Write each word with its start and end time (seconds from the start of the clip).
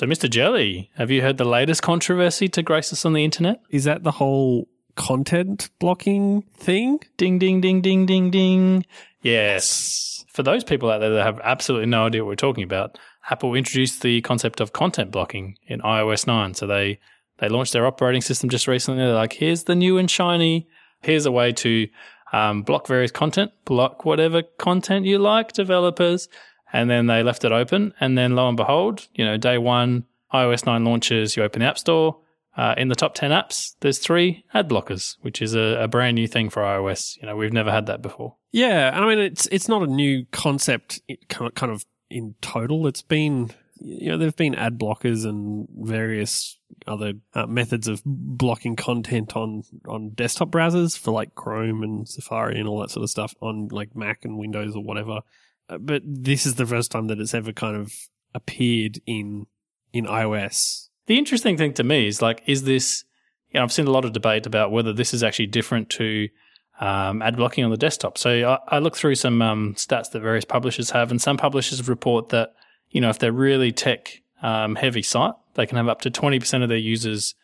So, 0.00 0.06
Mr. 0.06 0.30
Jelly, 0.30 0.90
have 0.96 1.10
you 1.10 1.20
heard 1.20 1.36
the 1.36 1.44
latest 1.44 1.82
controversy 1.82 2.48
to 2.48 2.62
grace 2.62 2.90
us 2.90 3.04
on 3.04 3.12
the 3.12 3.22
internet? 3.22 3.60
Is 3.70 3.84
that 3.84 4.02
the 4.02 4.12
whole 4.12 4.66
content 4.96 5.68
blocking 5.78 6.42
thing? 6.56 7.00
Ding, 7.18 7.38
ding, 7.38 7.60
ding, 7.60 7.82
ding, 7.82 8.06
ding, 8.06 8.30
ding. 8.30 8.86
Yes. 9.22 10.24
For 10.28 10.42
those 10.42 10.64
people 10.64 10.90
out 10.90 11.00
there 11.00 11.10
that 11.10 11.22
have 11.22 11.40
absolutely 11.44 11.86
no 11.86 12.06
idea 12.06 12.24
what 12.24 12.28
we're 12.28 12.36
talking 12.36 12.64
about, 12.64 12.98
Apple 13.28 13.54
introduced 13.54 14.00
the 14.00 14.22
concept 14.22 14.60
of 14.60 14.72
content 14.72 15.10
blocking 15.10 15.56
in 15.66 15.80
iOS 15.80 16.26
9. 16.26 16.54
So 16.54 16.66
they, 16.66 16.98
they 17.38 17.48
launched 17.48 17.74
their 17.74 17.86
operating 17.86 18.22
system 18.22 18.48
just 18.48 18.66
recently. 18.66 19.04
They're 19.04 19.12
like, 19.12 19.34
here's 19.34 19.64
the 19.64 19.74
new 19.74 19.98
and 19.98 20.10
shiny. 20.10 20.66
Here's 21.02 21.26
a 21.26 21.32
way 21.32 21.52
to 21.52 21.88
um, 22.32 22.62
block 22.62 22.86
various 22.86 23.10
content, 23.10 23.52
block 23.64 24.04
whatever 24.04 24.42
content 24.42 25.04
you 25.04 25.18
like, 25.18 25.52
developers 25.52 26.28
and 26.72 26.90
then 26.90 27.06
they 27.06 27.22
left 27.22 27.44
it 27.44 27.52
open. 27.52 27.94
And 28.00 28.16
then 28.16 28.34
lo 28.34 28.48
and 28.48 28.56
behold, 28.56 29.08
you 29.14 29.24
know, 29.24 29.36
day 29.36 29.58
one, 29.58 30.04
iOS 30.32 30.66
9 30.66 30.84
launches, 30.84 31.36
you 31.36 31.42
open 31.42 31.60
the 31.60 31.66
App 31.66 31.78
Store. 31.78 32.18
Uh, 32.56 32.74
in 32.76 32.88
the 32.88 32.96
top 32.96 33.14
10 33.14 33.30
apps, 33.30 33.74
there's 33.80 33.98
three 33.98 34.44
ad 34.52 34.68
blockers, 34.68 35.16
which 35.20 35.40
is 35.40 35.54
a, 35.54 35.82
a, 35.82 35.88
brand 35.88 36.16
new 36.16 36.26
thing 36.26 36.50
for 36.50 36.62
iOS. 36.62 37.16
You 37.18 37.26
know, 37.26 37.36
we've 37.36 37.52
never 37.52 37.70
had 37.70 37.86
that 37.86 38.02
before. 38.02 38.36
Yeah. 38.50 38.90
I 38.92 39.06
mean, 39.06 39.20
it's, 39.20 39.46
it's 39.46 39.68
not 39.68 39.82
a 39.82 39.86
new 39.86 40.26
concept 40.32 41.00
kind 41.28 41.72
of 41.72 41.84
in 42.10 42.34
total. 42.40 42.88
It's 42.88 43.02
been, 43.02 43.52
you 43.78 44.10
know, 44.10 44.18
there've 44.18 44.36
been 44.36 44.56
ad 44.56 44.78
blockers 44.78 45.24
and 45.24 45.68
various 45.74 46.58
other 46.88 47.14
uh, 47.34 47.46
methods 47.46 47.86
of 47.86 48.02
blocking 48.04 48.74
content 48.74 49.36
on, 49.36 49.62
on 49.86 50.10
desktop 50.10 50.50
browsers 50.50 50.98
for 50.98 51.12
like 51.12 51.36
Chrome 51.36 51.84
and 51.84 52.08
Safari 52.08 52.58
and 52.58 52.68
all 52.68 52.80
that 52.80 52.90
sort 52.90 53.04
of 53.04 53.10
stuff 53.10 53.32
on 53.40 53.68
like 53.68 53.94
Mac 53.94 54.24
and 54.24 54.36
Windows 54.36 54.74
or 54.74 54.82
whatever. 54.82 55.20
Uh, 55.70 55.78
but 55.78 56.02
this 56.04 56.44
is 56.44 56.56
the 56.56 56.66
first 56.66 56.90
time 56.90 57.06
that 57.06 57.20
it's 57.20 57.34
ever 57.34 57.52
kind 57.52 57.76
of 57.76 57.94
appeared 58.34 59.00
in 59.06 59.46
in 59.92 60.04
iOS. 60.06 60.88
The 61.06 61.18
interesting 61.18 61.56
thing 61.56 61.72
to 61.74 61.84
me 61.84 62.06
is 62.06 62.20
like, 62.20 62.42
is 62.46 62.64
this? 62.64 63.04
You 63.50 63.58
know, 63.58 63.64
I've 63.64 63.72
seen 63.72 63.86
a 63.86 63.90
lot 63.90 64.04
of 64.04 64.12
debate 64.12 64.46
about 64.46 64.70
whether 64.70 64.92
this 64.92 65.12
is 65.12 65.24
actually 65.24 65.48
different 65.48 65.90
to 65.90 66.28
um, 66.80 67.20
ad 67.20 67.36
blocking 67.36 67.64
on 67.64 67.70
the 67.70 67.76
desktop. 67.76 68.16
So 68.16 68.30
I, 68.48 68.76
I 68.76 68.78
looked 68.78 68.96
through 68.96 69.16
some 69.16 69.42
um, 69.42 69.74
stats 69.74 70.10
that 70.12 70.20
various 70.20 70.44
publishers 70.44 70.90
have, 70.90 71.10
and 71.10 71.20
some 71.20 71.36
publishers 71.36 71.88
report 71.88 72.30
that 72.30 72.54
you 72.90 73.00
know 73.00 73.10
if 73.10 73.18
they're 73.18 73.32
really 73.32 73.72
tech 73.72 74.22
um, 74.42 74.76
heavy 74.76 75.02
site, 75.02 75.34
they 75.54 75.66
can 75.66 75.76
have 75.76 75.88
up 75.88 76.00
to 76.02 76.10
twenty 76.10 76.38
percent 76.38 76.62
of 76.62 76.68
their 76.68 76.78
users 76.78 77.34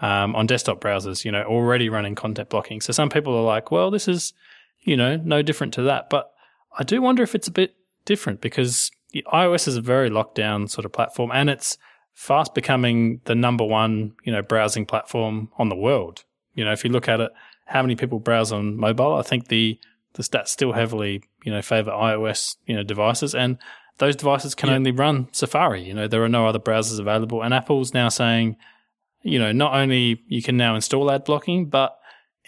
um, 0.00 0.34
on 0.36 0.46
desktop 0.46 0.80
browsers, 0.80 1.24
you 1.24 1.32
know, 1.32 1.42
already 1.42 1.88
running 1.88 2.14
content 2.14 2.50
blocking. 2.50 2.80
So 2.80 2.92
some 2.92 3.08
people 3.08 3.34
are 3.34 3.44
like, 3.44 3.70
well, 3.70 3.90
this 3.90 4.08
is 4.08 4.32
you 4.80 4.96
know 4.96 5.16
no 5.16 5.42
different 5.42 5.74
to 5.74 5.82
that, 5.82 6.10
but 6.10 6.32
I 6.78 6.84
do 6.84 7.00
wonder 7.00 7.22
if 7.22 7.34
it's 7.34 7.48
a 7.48 7.52
bit 7.52 7.74
different 8.06 8.40
because 8.40 8.90
iOS 9.14 9.68
is 9.68 9.76
a 9.76 9.82
very 9.82 10.08
locked 10.08 10.34
down 10.34 10.68
sort 10.68 10.84
of 10.84 10.92
platform 10.92 11.30
and 11.32 11.50
it's 11.50 11.76
fast 12.14 12.54
becoming 12.54 13.20
the 13.26 13.34
number 13.34 13.64
one, 13.64 14.14
you 14.24 14.32
know, 14.32 14.42
browsing 14.42 14.86
platform 14.86 15.50
on 15.58 15.68
the 15.68 15.76
world. 15.76 16.24
You 16.54 16.64
know, 16.64 16.72
if 16.72 16.82
you 16.82 16.90
look 16.90 17.08
at 17.08 17.20
it, 17.20 17.30
how 17.66 17.82
many 17.82 17.94
people 17.94 18.18
browse 18.18 18.52
on 18.52 18.76
mobile? 18.76 19.14
I 19.14 19.22
think 19.22 19.48
the 19.48 19.78
the 20.14 20.22
stats 20.22 20.48
still 20.48 20.72
heavily, 20.72 21.22
you 21.44 21.52
know, 21.52 21.60
favor 21.60 21.90
iOS, 21.90 22.56
you 22.64 22.74
know, 22.74 22.82
devices 22.82 23.34
and 23.34 23.58
those 23.98 24.16
devices 24.16 24.54
can 24.54 24.70
only 24.70 24.90
run 24.90 25.28
Safari. 25.32 25.82
You 25.82 25.94
know, 25.94 26.08
there 26.08 26.22
are 26.24 26.28
no 26.28 26.46
other 26.46 26.58
browsers 26.58 26.98
available. 26.98 27.42
And 27.42 27.54
Apple's 27.54 27.94
now 27.94 28.08
saying, 28.08 28.56
you 29.22 29.38
know, 29.38 29.52
not 29.52 29.74
only 29.74 30.22
you 30.28 30.42
can 30.42 30.56
now 30.56 30.74
install 30.74 31.10
ad 31.10 31.24
blocking, 31.24 31.66
but 31.66 31.98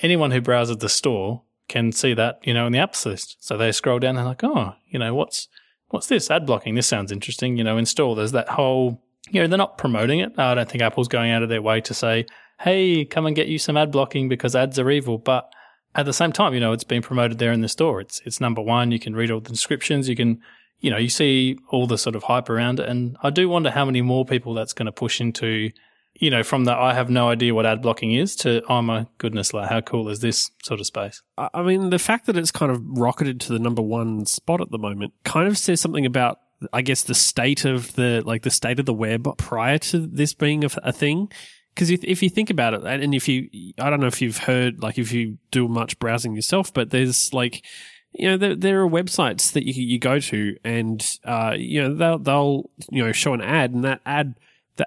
anyone 0.03 0.31
who 0.31 0.41
browses 0.41 0.79
the 0.79 0.89
store 0.89 1.43
can 1.69 1.93
see 1.93 2.15
that, 2.15 2.41
you 2.43 2.55
know, 2.55 2.67
in 2.67 2.73
the 2.73 2.79
apps 2.79 3.05
list. 3.07 3.37
So 3.41 3.57
they 3.57 3.73
scroll 3.73 3.99
down 3.99 4.11
and 4.11 4.19
they're 4.19 4.25
like, 4.25 4.45
oh, 4.45 4.75
you 4.89 4.99
know, 4.99 5.15
what's 5.15 5.49
what's 5.89 6.07
this? 6.07 6.31
Ad 6.31 6.47
blocking. 6.47 6.75
This 6.75 6.87
sounds 6.87 7.13
interesting. 7.13 7.57
You 7.57 7.65
know, 7.65 7.79
install. 7.79 8.15
There's 8.15 8.33
that 8.33 8.49
whole, 8.49 9.03
you 9.31 9.41
know, 9.41 9.47
they're 9.47 9.59
not 9.59 9.79
promoting 9.79 10.21
it. 10.21 10.39
I 10.39 10.55
don't 10.55 10.69
think 10.69 10.83
Apple's 10.83 11.09
going 11.09 11.31
out 11.31 11.43
of 11.43 11.49
their 11.49 11.63
way 11.63 11.81
to 11.83 11.95
say, 11.95 12.27
hey, 12.61 13.05
come 13.05 13.27
and 13.27 13.37
get 13.37 13.49
you 13.49 13.59
some 13.59 13.77
ad 13.77 13.93
blocking 13.93 14.29
because 14.29 14.57
ads 14.57 14.79
are 14.79 14.91
evil. 14.91 15.19
But 15.19 15.53
at 15.95 16.07
the 16.07 16.13
same 16.13 16.33
time, 16.33 16.55
you 16.55 16.61
know, 16.61 16.73
it's 16.73 16.85
being 16.85 17.03
promoted 17.03 17.39
there 17.39 17.53
in 17.53 17.61
the 17.61 17.69
store. 17.69 18.01
It's 18.01 18.21
it's 18.25 18.41
number 18.41 18.63
one. 18.63 18.91
You 18.91 18.99
can 18.99 19.15
read 19.15 19.31
all 19.31 19.41
the 19.41 19.51
descriptions. 19.51 20.09
You 20.09 20.17
can, 20.17 20.41
you 20.81 20.91
know, 20.91 20.99
you 20.99 21.09
see 21.09 21.59
all 21.69 21.87
the 21.87 21.99
sort 21.99 22.17
of 22.17 22.25
hype 22.25 22.49
around 22.49 22.81
it. 22.81 22.89
And 22.89 23.17
I 23.23 23.31
do 23.31 23.49
wonder 23.49 23.71
how 23.71 23.85
many 23.85 24.03
more 24.03 24.25
people 24.25 24.55
that's 24.55 24.73
going 24.73 24.87
to 24.87 24.93
push 24.93 25.21
into 25.21 25.71
you 26.19 26.31
know, 26.31 26.43
from 26.43 26.65
the 26.65 26.73
I 26.73 26.95
have 26.95 27.11
no 27.11 27.29
idea 27.29 27.55
what 27.55 27.65
ad 27.65 27.81
blocking 27.81 28.13
is 28.13 28.35
to 28.37 28.63
oh 28.69 28.83
my 28.83 29.07
goodness, 29.19 29.55
like 29.55 29.69
how 29.69 29.81
cool 29.81 30.09
is 30.09 30.21
this 30.21 30.51
sort 30.65 30.81
of 30.81 30.87
space? 30.87 31.23
I 31.37 31.63
mean, 31.63 31.91
the 31.91 31.99
fact 31.99 32.27
that 32.27 32.37
it's 32.37 32.51
kind 32.51 32.73
of 32.73 32.83
rocketed 32.85 33.41
to 33.43 33.53
the 33.53 33.59
number 33.59 33.83
one 33.83 34.27
spot 34.27 34.61
at 34.61 34.71
the 34.71 34.79
moment 34.79 35.15
kind 35.25 35.47
of 35.47 35.57
says 35.57 35.81
something 35.81 36.05
about, 36.05 36.41
I 36.73 36.83
guess, 36.83 37.05
the 37.05 37.15
state 37.15 37.65
of 37.65 37.95
the 37.95 38.23
like 38.25 38.43
the 38.43 38.51
state 38.51 38.81
of 38.81 38.87
the 38.87 38.95
web 38.95 39.29
prior 39.39 39.79
to 39.79 40.07
this 40.07 40.35
being 40.35 40.65
a, 40.65 40.71
a 40.83 40.93
thing. 40.93 41.31
Because 41.75 41.91
if, 41.91 42.03
if 42.03 42.25
you 42.25 42.29
think 42.29 42.51
about 42.51 42.75
it, 42.75 42.83
and 42.85 43.15
if 43.15 43.29
you, 43.29 43.49
I 43.79 43.89
don't 43.89 44.01
know 44.01 44.09
if 44.09 44.21
you've 44.21 44.39
heard, 44.39 44.83
like 44.83 44.99
if 44.99 45.13
you 45.13 45.39
do 45.53 45.69
much 45.69 45.97
browsing 46.01 46.35
yourself, 46.35 46.75
but 46.75 46.91
there's 46.91 47.33
like, 47.33 47.65
you 48.13 48.29
know, 48.29 48.37
there, 48.37 48.57
there 48.57 48.83
are 48.83 48.89
websites 48.89 49.53
that 49.53 49.65
you, 49.65 49.75
you 49.85 50.01
go 50.01 50.19
to 50.19 50.57
and, 50.65 51.07
uh, 51.25 51.55
you 51.57 51.81
know, 51.81 51.95
they'll, 51.95 52.19
they'll, 52.19 52.71
you 52.91 53.05
know, 53.05 53.13
show 53.13 53.33
an 53.33 53.41
ad 53.41 53.71
and 53.71 53.85
that 53.85 54.01
ad 54.05 54.35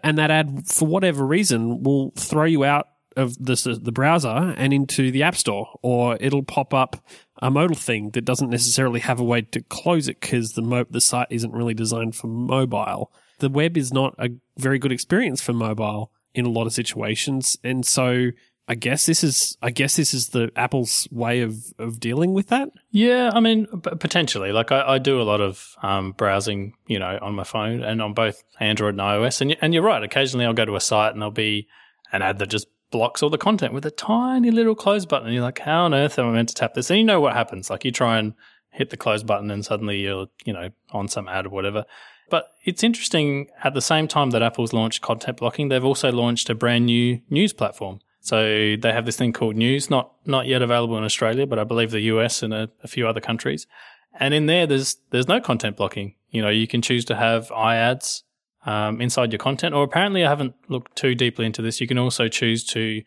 and 0.04 0.18
that 0.18 0.32
ad, 0.32 0.68
for 0.68 0.88
whatever 0.88 1.26
reason, 1.26 1.84
will 1.84 2.12
throw 2.16 2.46
you 2.46 2.64
out 2.64 2.88
of 3.18 3.38
the, 3.44 3.80
the 3.82 3.92
browser 3.92 4.54
and 4.58 4.74
into 4.74 5.12
the 5.12 5.24
app 5.24 5.36
store, 5.36 5.68
or 5.82 6.18
it'll 6.20 6.44
pop 6.44 6.74
up 6.74 7.04
a 7.42 7.52
modal 7.52 7.76
thing 7.76 8.12
that 8.12 8.26
doesn't 8.26 8.50
necessarily 8.50 9.00
have 9.00 9.20
a 9.20 9.24
way 9.24 9.42
to 9.42 9.62
close 9.64 10.08
it 10.08 10.22
because 10.22 10.54
the 10.54 10.62
mo- 10.62 10.86
the 10.90 11.02
site 11.02 11.28
isn't 11.30 11.52
really 11.52 11.74
designed 11.74 12.16
for 12.16 12.28
mobile. 12.28 13.12
The 13.40 13.50
web 13.50 13.78
is 13.78 13.92
not 13.92 14.16
a 14.18 14.30
very 14.58 14.80
good 14.80 14.92
experience 14.92 15.42
for 15.42 15.54
mobile 15.54 16.12
in 16.34 16.46
a 16.46 16.50
lot 16.50 16.68
of 16.68 16.74
situations, 16.74 17.58
and 17.64 17.86
so 17.86 18.30
I 18.72 18.76
guess 18.76 19.06
this 19.06 19.22
is 19.22 19.58
I 19.62 19.70
guess 19.70 19.98
this 19.98 20.14
is 20.14 20.30
the 20.30 20.50
Apple's 20.56 21.06
way 21.12 21.42
of, 21.42 21.74
of 21.78 22.00
dealing 22.00 22.34
with 22.34 22.48
that. 22.48 22.70
Yeah, 22.90 23.30
I 23.34 23.42
mean 23.42 23.68
potentially. 23.82 24.54
Like 24.54 24.72
I, 24.72 24.94
I 24.94 24.98
do 24.98 25.22
a 25.22 25.24
lot 25.24 25.42
of 25.42 25.76
um, 25.84 26.14
browsing, 26.14 26.76
you 26.88 26.98
know, 26.98 27.20
on 27.22 27.36
my 27.36 27.44
phone 27.44 27.84
and 27.84 28.02
on 28.02 28.14
both 28.14 28.46
Android 28.62 28.94
and 28.94 29.02
iOS. 29.02 29.42
And 29.42 29.58
and 29.62 29.74
you're 29.74 29.84
right. 29.84 30.02
Occasionally, 30.02 30.46
I'll 30.46 30.54
go 30.54 30.64
to 30.64 30.78
a 30.78 30.80
site 30.80 31.12
and 31.12 31.22
there'll 31.22 31.32
be 31.32 31.68
an 32.14 32.22
ad 32.22 32.40
that 32.40 32.48
just 32.48 32.68
blocks 32.92 33.22
all 33.22 33.30
the 33.30 33.38
content 33.38 33.74
with 33.74 33.86
a 33.86 33.92
tiny 33.92 34.52
little 34.52 34.76
close 34.76 35.06
button. 35.06 35.28
And 35.28 35.36
you're 35.36 35.44
like, 35.44 35.60
how 35.60 35.84
on 35.84 35.94
earth 35.94 36.18
am 36.18 36.30
I 36.30 36.32
meant 36.32 36.48
to 36.48 36.56
tap 36.56 36.74
this? 36.74 36.90
And 36.90 36.98
you 36.98 37.04
know 37.04 37.20
what 37.20 37.34
happens? 37.34 37.70
Like 37.70 37.84
you 37.84 37.92
try 37.92 38.20
and 38.20 38.36
hit 38.70 38.90
the 38.90 38.96
close 38.96 39.22
button 39.22 39.52
and 39.52 39.66
suddenly 39.66 39.98
you're 39.98 40.28
you 40.46 40.54
know 40.54 40.70
on 40.92 41.10
some 41.10 41.28
ad 41.28 41.46
or 41.46 41.50
whatever. 41.50 41.84
But 42.30 42.46
it's 42.64 42.86
interesting. 42.86 43.48
At 43.66 43.74
the 43.74 43.82
same 43.82 44.08
time 44.08 44.30
that 44.30 44.42
Apple's 44.42 44.72
launched 44.72 45.02
content 45.02 45.40
blocking, 45.40 45.68
they've 45.68 45.84
also 45.84 46.10
launched 46.10 46.50
a 46.50 46.56
brand 46.56 46.86
new 46.86 47.20
news 47.30 47.52
platform. 47.52 48.00
So 48.22 48.76
they 48.80 48.94
have 48.94 49.06
this 49.06 49.18
thing 49.18 49.34
called 49.34 49.56
News, 49.56 49.90
not 49.90 50.14
not 50.26 50.46
yet 50.46 50.62
available 50.62 50.98
in 50.98 51.04
Australia, 51.04 51.48
but 51.48 51.60
I 51.60 51.64
believe 51.64 51.92
the 51.92 52.02
US 52.02 52.44
and 52.44 52.54
a, 52.54 52.70
a 52.84 52.88
few 52.88 53.08
other 53.08 53.20
countries. 53.20 53.66
And 54.14 54.34
in 54.34 54.46
there, 54.46 54.68
there's 54.68 54.98
there's 55.10 55.28
no 55.28 55.42
content 55.42 55.76
blocking. 55.76 56.16
You 56.30 56.42
know, 56.44 56.50
you 56.50 56.68
can 56.68 56.82
choose 56.82 57.04
to 57.06 57.16
have 57.16 57.50
iAds 57.50 58.22
um, 58.66 59.02
inside 59.02 59.32
your 59.32 59.40
content, 59.40 59.74
or 59.74 59.84
apparently 59.84 60.24
I 60.24 60.30
haven't 60.30 60.54
looked 60.70 60.96
too 60.96 61.16
deeply 61.16 61.48
into 61.48 61.64
this. 61.64 61.82
You 61.82 61.88
can 61.88 61.98
also 61.98 62.28
choose 62.28 62.64
to 62.66 63.02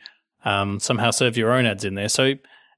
um, 0.45 0.81
somehow 0.81 1.13
serve 1.13 1.37
your 1.37 1.53
own 1.53 1.65
ads 1.65 1.85
in 1.85 1.95
there. 1.95 2.09
So 2.09 2.35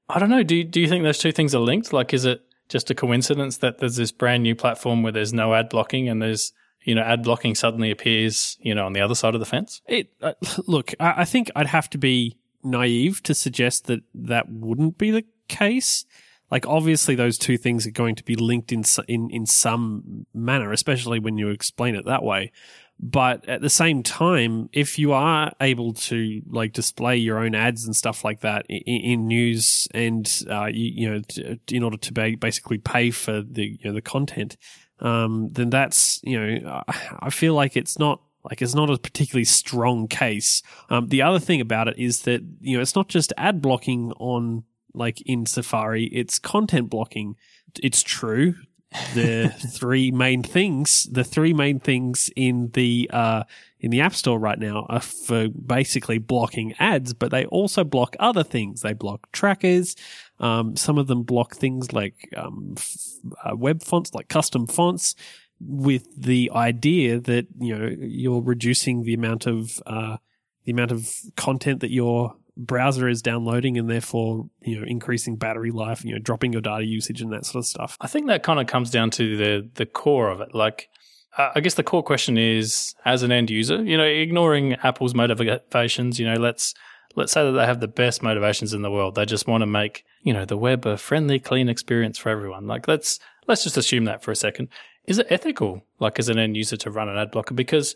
I 0.07 0.19
don't 0.19 0.29
know. 0.29 0.43
Do 0.43 0.63
do 0.63 0.79
you 0.79 0.87
think 0.87 1.03
those 1.03 1.17
two 1.17 1.31
things 1.31 1.55
are 1.55 1.59
linked? 1.59 1.91
Like, 1.91 2.13
is 2.13 2.23
it 2.23 2.41
just 2.69 2.91
a 2.91 2.95
coincidence 2.95 3.57
that 3.57 3.79
there's 3.79 3.95
this 3.95 4.11
brand 4.11 4.43
new 4.43 4.53
platform 4.53 5.01
where 5.01 5.11
there's 5.11 5.33
no 5.33 5.55
ad 5.55 5.69
blocking 5.69 6.07
and 6.07 6.21
there's 6.21 6.53
you 6.87 6.95
know, 6.95 7.01
ad 7.01 7.23
blocking 7.23 7.53
suddenly 7.53 7.91
appears, 7.91 8.57
you 8.61 8.73
know, 8.73 8.85
on 8.85 8.93
the 8.93 9.01
other 9.01 9.13
side 9.13 9.33
of 9.33 9.41
the 9.41 9.45
fence? 9.45 9.81
It 9.87 10.13
uh, 10.21 10.33
look, 10.67 10.93
I, 11.01 11.21
I 11.21 11.25
think 11.25 11.51
I'd 11.53 11.67
have 11.67 11.89
to 11.91 11.97
be 11.97 12.37
naive 12.63 13.21
to 13.23 13.35
suggest 13.35 13.87
that 13.87 13.99
that 14.15 14.49
wouldn't 14.49 14.97
be 14.97 15.11
the 15.11 15.25
case. 15.49 16.05
Like 16.49 16.65
obviously 16.65 17.13
those 17.13 17.37
two 17.37 17.57
things 17.57 17.85
are 17.85 17.91
going 17.91 18.15
to 18.15 18.23
be 18.23 18.37
linked 18.37 18.71
in 18.71 18.85
in 19.09 19.29
in 19.29 19.45
some 19.45 20.25
manner, 20.33 20.71
especially 20.71 21.19
when 21.19 21.37
you 21.37 21.49
explain 21.49 21.93
it 21.93 22.05
that 22.05 22.23
way. 22.23 22.53
But 22.99 23.47
at 23.49 23.61
the 23.61 23.69
same 23.69 24.01
time, 24.01 24.69
if 24.71 24.97
you 24.97 25.11
are 25.11 25.51
able 25.59 25.93
to 25.93 26.41
like 26.49 26.71
display 26.71 27.17
your 27.17 27.37
own 27.37 27.53
ads 27.53 27.85
and 27.85 27.95
stuff 27.95 28.23
like 28.23 28.39
that 28.39 28.65
in, 28.69 28.81
in 28.81 29.27
news, 29.27 29.89
and 29.93 30.25
uh, 30.49 30.65
you, 30.65 30.91
you, 30.95 31.11
know, 31.11 31.21
t- 31.27 31.59
in 31.75 31.83
order 31.83 31.97
to 31.97 32.37
basically 32.37 32.79
pay 32.79 33.11
for 33.11 33.41
the 33.41 33.77
you 33.77 33.79
know 33.83 33.93
the 33.93 34.01
content, 34.01 34.55
um, 34.99 35.49
then 35.51 35.69
that's 35.69 36.19
you 36.23 36.39
know 36.39 36.83
I 37.19 37.29
feel 37.29 37.53
like 37.53 37.77
it's 37.77 37.99
not 37.99 38.21
like 38.49 38.61
it's 38.61 38.75
not 38.75 38.89
a 38.89 38.97
particularly 38.97 39.45
strong 39.45 40.07
case. 40.07 40.61
Um, 40.89 41.07
the 41.07 41.21
other 41.21 41.39
thing 41.39 41.61
about 41.61 41.87
it 41.87 41.97
is 41.97 42.21
that 42.21 42.41
you 42.61 42.77
know 42.77 42.81
it's 42.81 42.95
not 42.95 43.09
just 43.09 43.33
ad 43.37 43.61
blocking 43.61 44.11
on 44.13 44.63
like 44.93 45.21
in 45.21 45.45
Safari; 45.45 46.05
it's 46.05 46.39
content 46.39 46.89
blocking. 46.89 47.35
It's 47.81 48.01
true. 48.01 48.55
The 49.13 49.49
three 49.69 50.11
main 50.11 50.43
things, 50.43 51.03
the 51.11 51.23
three 51.25 51.53
main 51.53 51.79
things 51.79 52.31
in 52.35 52.71
the 52.73 53.09
uh, 53.13 53.43
in 53.79 53.91
the 53.91 54.01
App 54.01 54.15
Store 54.15 54.39
right 54.39 54.57
now 54.57 54.85
are 54.89 55.01
for 55.01 55.49
basically 55.49 56.17
blocking 56.17 56.73
ads, 56.79 57.13
but 57.13 57.31
they 57.31 57.45
also 57.45 57.83
block 57.83 58.15
other 58.19 58.43
things. 58.43 58.81
They 58.81 58.93
block 58.93 59.31
trackers. 59.31 59.95
Um, 60.39 60.75
some 60.75 60.97
of 60.97 61.07
them 61.07 61.23
block 61.23 61.55
things 61.55 61.93
like 61.93 62.29
um, 62.35 62.75
f- 62.77 62.97
uh, 63.43 63.55
web 63.55 63.81
fonts, 63.83 64.13
like 64.13 64.27
custom 64.27 64.67
fonts. 64.67 65.15
with 65.59 66.05
the 66.15 66.51
idea 66.53 67.19
that 67.19 67.47
you 67.59 67.75
know 67.75 67.89
you're 67.99 68.41
reducing 68.41 69.03
the 69.03 69.13
amount 69.15 69.47
of 69.47 69.81
uh, 69.87 70.17
the 70.65 70.71
amount 70.71 70.91
of 70.91 71.11
content 71.35 71.79
that 71.79 71.89
your 71.91 72.35
browser 72.55 73.07
is 73.07 73.21
downloading 73.21 73.77
and 73.77 73.89
therefore 73.89 74.49
you 74.61 74.79
know 74.79 74.85
increasing 74.87 75.35
battery 75.35 75.69
life 75.71 76.03
you 76.03 76.11
know 76.11 76.17
dropping 76.19 76.51
your 76.51 76.61
data 76.61 76.83
usage 76.85 77.21
and 77.21 77.31
that 77.31 77.45
sort 77.45 77.57
of 77.63 77.65
stuff 77.67 77.97
I 78.01 78.07
think 78.07 78.27
that 78.27 78.41
kind 78.43 78.59
of 78.59 78.65
comes 78.67 78.89
down 78.91 79.09
to 79.11 79.37
the 79.37 79.69
the 79.75 79.85
core 79.85 80.29
of 80.29 80.41
it. 80.41 80.53
Like, 80.53 80.89
uh, 81.37 81.51
I 81.55 81.59
guess 81.59 81.75
the 81.75 81.83
core 81.83 82.03
question 82.03 82.37
is, 82.37 82.93
as 83.05 83.23
an 83.23 83.31
end 83.31 83.49
user, 83.49 83.83
you 83.83 83.97
know, 83.97 84.03
ignoring 84.03 84.73
Apple's 84.83 85.13
motivations, 85.13 86.19
you 86.19 86.25
know, 86.25 86.39
let's 86.39 86.73
let's 87.17 87.33
say 87.33 87.43
that 87.43 87.51
they 87.51 87.65
have 87.65 87.81
the 87.81 87.87
best 87.87 88.23
motivations 88.23 88.73
in 88.73 88.83
the 88.83 88.91
world. 88.91 89.15
They 89.15 89.25
just 89.25 89.47
want 89.47 89.63
to 89.63 89.65
make 89.65 90.05
you 90.21 90.33
know 90.33 90.45
the 90.45 90.55
web 90.55 90.85
a 90.85 90.97
friendly, 90.97 91.39
clean 91.39 91.67
experience 91.67 92.17
for 92.17 92.29
everyone. 92.29 92.67
Like, 92.67 92.87
let's 92.87 93.19
let's 93.47 93.63
just 93.63 93.75
assume 93.75 94.05
that 94.05 94.23
for 94.23 94.31
a 94.31 94.35
second. 94.35 94.69
Is 95.05 95.19
it 95.19 95.27
ethical, 95.29 95.83
like 95.99 96.19
as 96.19 96.29
an 96.29 96.37
end 96.37 96.55
user, 96.55 96.77
to 96.77 96.91
run 96.91 97.09
an 97.09 97.17
ad 97.17 97.31
blocker? 97.31 97.53
Because 97.53 97.95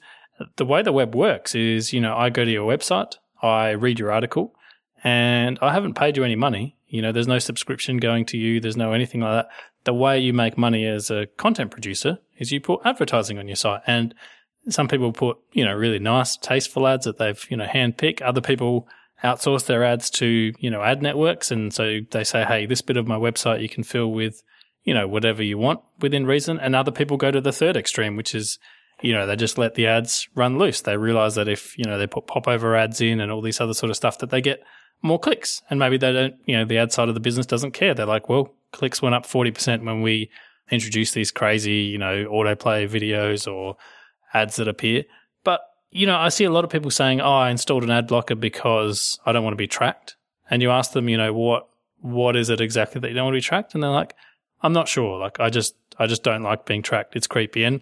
the 0.56 0.66
way 0.66 0.82
the 0.82 0.92
web 0.92 1.14
works 1.14 1.56
is, 1.56 1.94
you 1.94 2.02
know, 2.02 2.16
I 2.16 2.30
go 2.30 2.44
to 2.44 2.52
your 2.52 2.70
website, 2.70 3.16
I 3.42 3.72
read 3.72 4.00
your 4.00 4.12
article, 4.12 4.56
and 5.04 5.60
I 5.62 5.74
haven't 5.74 5.96
paid 5.96 6.18
you 6.18 6.24
any 6.24 6.36
money. 6.36 6.78
You 6.88 7.02
know, 7.02 7.12
there's 7.12 7.28
no 7.28 7.40
subscription 7.40 7.98
going 7.98 8.26
to 8.28 8.38
you. 8.38 8.60
There's 8.60 8.78
no 8.78 8.94
anything 8.94 9.22
like 9.22 9.46
that. 9.46 9.50
The 9.84 9.94
way 9.94 10.20
you 10.20 10.34
make 10.34 10.58
money 10.58 10.86
as 10.86 11.10
a 11.10 11.28
content 11.38 11.72
producer 11.72 12.20
is 12.38 12.52
you 12.52 12.62
put 12.62 12.82
advertising 12.86 13.40
on 13.40 13.48
your 13.48 13.56
site. 13.56 13.82
And 13.88 14.14
some 14.70 14.88
people 14.88 15.12
put, 15.12 15.38
you 15.54 15.66
know, 15.66 15.74
really 15.74 16.00
nice, 16.00 16.38
tasteful 16.38 16.88
ads 16.88 17.06
that 17.06 17.18
they've, 17.18 17.44
you 17.50 17.58
know, 17.58 17.66
handpick. 17.66 18.22
Other 18.22 18.42
people 18.42 18.88
outsource 19.24 19.66
their 19.66 19.84
ads 19.84 20.10
to, 20.10 20.54
you 20.60 20.70
know, 20.70 20.82
ad 20.82 21.02
networks. 21.02 21.52
And 21.52 21.74
so 21.74 22.00
they 22.12 22.24
say, 22.24 22.44
hey, 22.44 22.66
this 22.66 22.82
bit 22.82 22.98
of 22.98 23.08
my 23.08 23.18
website 23.18 23.62
you 23.62 23.70
can 23.70 23.84
fill 23.84 24.12
with, 24.12 24.42
you 24.84 24.94
know, 24.94 25.08
whatever 25.08 25.44
you 25.44 25.58
want 25.58 25.82
within 26.00 26.26
reason. 26.26 26.60
And 26.60 26.76
other 26.76 26.92
people 26.92 27.18
go 27.18 27.32
to 27.32 27.42
the 27.42 27.52
third 27.52 27.78
extreme, 27.78 28.16
which 28.16 28.34
is, 28.34 28.58
you 29.02 29.14
know, 29.14 29.28
they 29.28 29.36
just 29.36 29.58
let 29.58 29.76
the 29.76 29.88
ads 29.88 30.28
run 30.36 30.58
loose. 30.58 30.82
They 30.82 30.98
realize 30.98 31.36
that 31.36 31.48
if, 31.48 31.78
you 31.78 31.86
know, 31.86 31.98
they 31.98 32.08
put 32.08 32.28
popover 32.28 32.76
ads 32.76 33.02
in 33.02 33.20
and 33.20 33.32
all 33.32 33.42
this 33.42 33.62
other 33.62 33.74
sort 33.74 33.90
of 33.90 33.96
stuff 33.96 34.18
that 34.20 34.30
they 34.30 34.42
get 34.42 34.64
more 35.02 35.20
clicks. 35.20 35.62
And 35.70 35.80
maybe 35.80 35.98
they 35.98 36.12
don't, 36.12 36.36
you 36.46 36.58
know, 36.58 36.66
the 36.66 36.78
ad 36.78 36.92
side 36.92 37.10
of 37.10 37.14
the 37.14 37.20
business 37.20 37.46
doesn't 37.46 37.72
care. 37.72 37.94
They're 37.94 38.06
like, 38.06 38.30
well, 38.30 38.54
clicks 38.72 39.02
went 39.02 39.16
up 39.16 39.26
40% 39.26 39.84
when 39.84 40.02
we 40.02 40.30
introduced 40.72 41.14
these 41.14 41.32
crazy, 41.32 41.74
you 41.74 41.98
know, 41.98 42.26
autoplay 42.26 42.90
videos 42.90 43.52
or 43.52 43.76
ads 44.34 44.56
that 44.56 44.68
appear. 44.68 45.04
You 45.92 46.08
know, 46.08 46.18
I 46.18 46.30
see 46.30 46.46
a 46.46 46.52
lot 46.52 46.64
of 46.64 46.70
people 46.70 46.90
saying, 46.90 47.22
oh, 47.22 47.34
I 47.34 47.50
installed 47.50 47.84
an 47.84 47.92
ad 47.92 48.08
blocker 48.08 48.36
because 48.36 49.20
I 49.26 49.32
don't 49.32 49.44
want 49.44 49.54
to 49.54 49.58
be 49.58 49.68
tracked. 49.68 50.16
And 50.50 50.62
you 50.62 50.72
ask 50.72 50.94
them, 50.94 51.10
you 51.10 51.18
know, 51.18 51.34
what, 51.34 51.68
what 52.00 52.36
is 52.36 52.50
it 52.50 52.62
exactly 52.62 53.00
that 53.02 53.10
you 53.10 53.14
don't 53.14 53.26
want 53.26 53.36
to 53.36 53.38
be 53.38 53.42
tracked? 53.42 53.74
And 53.74 53.84
they're 53.84 53.90
like, 53.90 54.16
I'm 54.62 54.74
not 54.74 54.88
sure. 54.88 55.20
Like, 55.20 55.40
I 55.40 55.50
just, 55.50 55.76
I 56.00 56.08
just 56.08 56.24
don't 56.24 56.44
like 56.44 56.66
being 56.66 56.82
tracked. 56.82 57.16
It's 57.16 57.28
creepy. 57.28 57.64
And 57.64 57.82